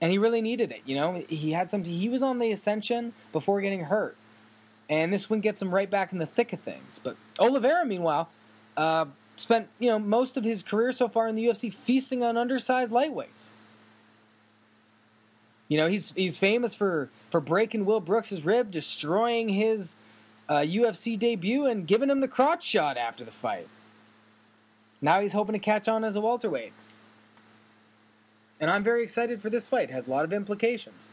And 0.00 0.10
he 0.10 0.18
really 0.18 0.40
needed 0.40 0.70
it, 0.70 0.82
you 0.84 0.94
know. 0.94 1.22
He 1.28 1.52
had 1.52 1.70
something. 1.70 1.92
He 1.92 2.08
was 2.08 2.22
on 2.22 2.38
the 2.38 2.50
ascension 2.52 3.12
before 3.32 3.60
getting 3.60 3.84
hurt, 3.84 4.16
and 4.88 5.12
this 5.12 5.28
win 5.28 5.40
gets 5.40 5.60
him 5.60 5.74
right 5.74 5.90
back 5.90 6.10
in 6.12 6.18
the 6.18 6.24
thick 6.24 6.54
of 6.54 6.60
things. 6.60 6.98
But 7.02 7.16
Oliveira, 7.38 7.84
meanwhile, 7.84 8.30
uh, 8.78 9.06
spent 9.36 9.68
you 9.78 9.90
know 9.90 9.98
most 9.98 10.38
of 10.38 10.44
his 10.44 10.62
career 10.62 10.92
so 10.92 11.06
far 11.06 11.28
in 11.28 11.34
the 11.34 11.44
UFC 11.44 11.70
feasting 11.70 12.22
on 12.22 12.38
undersized 12.38 12.90
lightweights. 12.90 13.52
You 15.68 15.76
know, 15.76 15.86
he's 15.86 16.12
he's 16.12 16.38
famous 16.38 16.74
for 16.74 17.10
for 17.28 17.40
breaking 17.40 17.84
Will 17.84 18.00
Brooks' 18.00 18.40
rib, 18.42 18.70
destroying 18.70 19.50
his 19.50 19.96
uh, 20.50 20.56
UFC 20.56 21.18
debut, 21.18 21.64
and 21.64 21.86
giving 21.86 22.10
him 22.10 22.20
the 22.20 22.28
crotch 22.28 22.62
shot 22.62 22.98
after 22.98 23.24
the 23.24 23.30
fight. 23.30 23.68
Now 25.00 25.20
he's 25.20 25.32
hoping 25.32 25.52
to 25.54 25.58
catch 25.58 25.88
on 25.88 26.04
as 26.04 26.16
a 26.16 26.20
welterweight. 26.20 26.72
And 28.60 28.70
I'm 28.70 28.82
very 28.82 29.02
excited 29.02 29.40
for 29.40 29.48
this 29.48 29.68
fight. 29.68 29.88
It 29.88 29.92
has 29.92 30.06
a 30.06 30.10
lot 30.10 30.24
of 30.24 30.32
implications. 30.32 31.08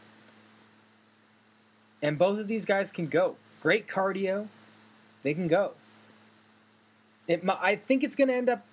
And 2.02 2.18
both 2.18 2.38
of 2.38 2.48
these 2.48 2.66
guys 2.66 2.92
can 2.92 3.06
go. 3.06 3.36
Great 3.62 3.88
cardio. 3.88 4.48
They 5.22 5.32
can 5.32 5.48
go. 5.48 5.72
It, 7.26 7.42
I 7.48 7.76
think 7.76 8.04
it's 8.04 8.14
going 8.14 8.28
to 8.28 8.34
end 8.34 8.50
up 8.50 8.64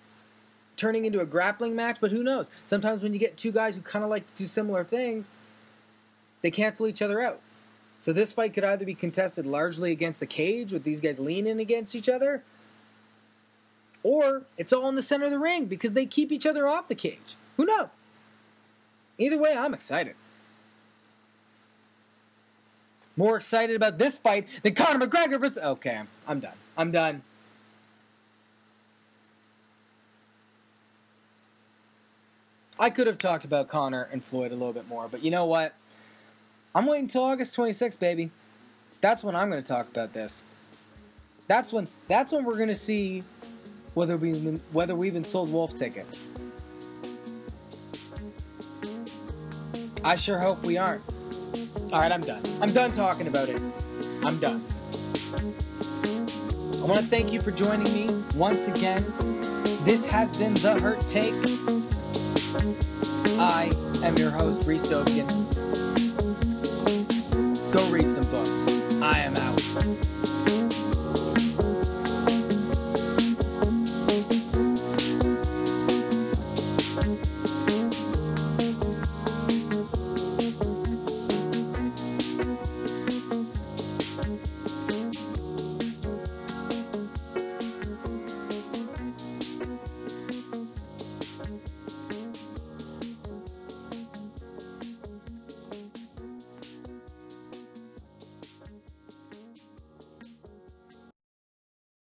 turning 0.75 1.05
into 1.05 1.21
a 1.21 1.25
grappling 1.25 1.75
match, 1.75 1.97
but 2.01 2.11
who 2.11 2.23
knows? 2.23 2.49
Sometimes 2.65 3.01
when 3.01 3.13
you 3.13 3.19
get 3.19 3.37
two 3.37 3.51
guys 3.51 3.75
who 3.75 3.81
kind 3.81 4.03
of 4.03 4.09
like 4.09 4.27
to 4.27 4.35
do 4.35 4.45
similar 4.45 4.83
things, 4.83 5.29
they 6.41 6.51
cancel 6.51 6.87
each 6.87 7.01
other 7.01 7.21
out. 7.21 7.39
So 8.05 8.13
this 8.13 8.33
fight 8.33 8.53
could 8.53 8.63
either 8.63 8.85
be 8.85 8.93
contested 8.93 9.47
largely 9.47 9.91
against 9.91 10.19
the 10.19 10.27
cage 10.27 10.71
with 10.71 10.83
these 10.83 11.01
guys 11.01 11.17
leaning 11.17 11.59
against 11.59 11.95
each 11.95 12.07
other, 12.07 12.43
or 14.03 14.43
it's 14.59 14.71
all 14.71 14.87
in 14.89 14.93
the 14.93 15.01
center 15.01 15.25
of 15.25 15.31
the 15.31 15.39
ring 15.39 15.65
because 15.65 15.93
they 15.93 16.05
keep 16.05 16.31
each 16.31 16.45
other 16.45 16.67
off 16.67 16.87
the 16.87 16.93
cage. 16.93 17.35
Who 17.57 17.65
knows? 17.65 17.87
Either 19.17 19.39
way, 19.39 19.57
I'm 19.57 19.73
excited. 19.73 20.15
More 23.17 23.37
excited 23.37 23.75
about 23.75 23.97
this 23.97 24.19
fight 24.19 24.47
than 24.61 24.75
Conor 24.75 25.07
McGregor 25.07 25.39
versus. 25.39 25.57
Okay, 25.57 25.99
I'm 26.27 26.39
done. 26.39 26.57
I'm 26.77 26.91
done. 26.91 27.23
I 32.79 32.91
could 32.91 33.07
have 33.07 33.17
talked 33.17 33.45
about 33.45 33.67
Conor 33.67 34.07
and 34.11 34.23
Floyd 34.23 34.51
a 34.51 34.55
little 34.55 34.73
bit 34.73 34.87
more, 34.87 35.07
but 35.07 35.23
you 35.23 35.31
know 35.31 35.45
what? 35.45 35.73
I'm 36.75 36.85
waiting 36.85 37.05
until 37.05 37.23
August 37.23 37.55
26th, 37.55 37.99
baby. 37.99 38.31
That's 38.99 39.23
when 39.23 39.33
I'm 39.33 39.49
going 39.49 39.63
to 39.63 39.67
talk 39.67 39.87
about 39.87 40.11
this. 40.11 40.43
That's 41.47 41.71
when 41.71 41.87
that's 42.09 42.31
when 42.33 42.43
we're 42.43 42.57
going 42.57 42.67
to 42.67 42.75
see 42.75 43.23
whether 43.93 44.17
we 44.17 44.33
whether 44.73 44.93
we 44.93 45.07
even 45.07 45.23
sold 45.23 45.51
Wolf 45.51 45.73
tickets. 45.73 46.25
I 50.03 50.15
sure 50.15 50.37
hope 50.37 50.65
we 50.65 50.77
aren't. 50.77 51.01
All 51.93 52.01
right, 52.01 52.11
I'm 52.11 52.21
done. 52.21 52.43
I'm 52.61 52.73
done 52.73 52.91
talking 52.91 53.27
about 53.27 53.47
it. 53.47 53.61
I'm 54.23 54.37
done. 54.39 54.65
I 56.73 56.87
want 56.87 56.99
to 56.99 57.05
thank 57.05 57.31
you 57.31 57.41
for 57.41 57.51
joining 57.51 57.91
me 57.93 58.23
once 58.35 58.67
again. 58.67 59.05
This 59.83 60.05
has 60.07 60.29
been 60.37 60.55
The 60.55 60.77
Hurt 60.79 61.07
Take. 61.07 61.33
I 63.39 63.71
am 64.03 64.17
your 64.17 64.31
host, 64.31 64.67
Reese. 64.67 65.44
Go 67.75 67.89
read 67.89 68.09
some 68.09 68.23
books. 68.31 68.69
I 69.01 69.19
am 69.19 69.35
out. 69.35 70.24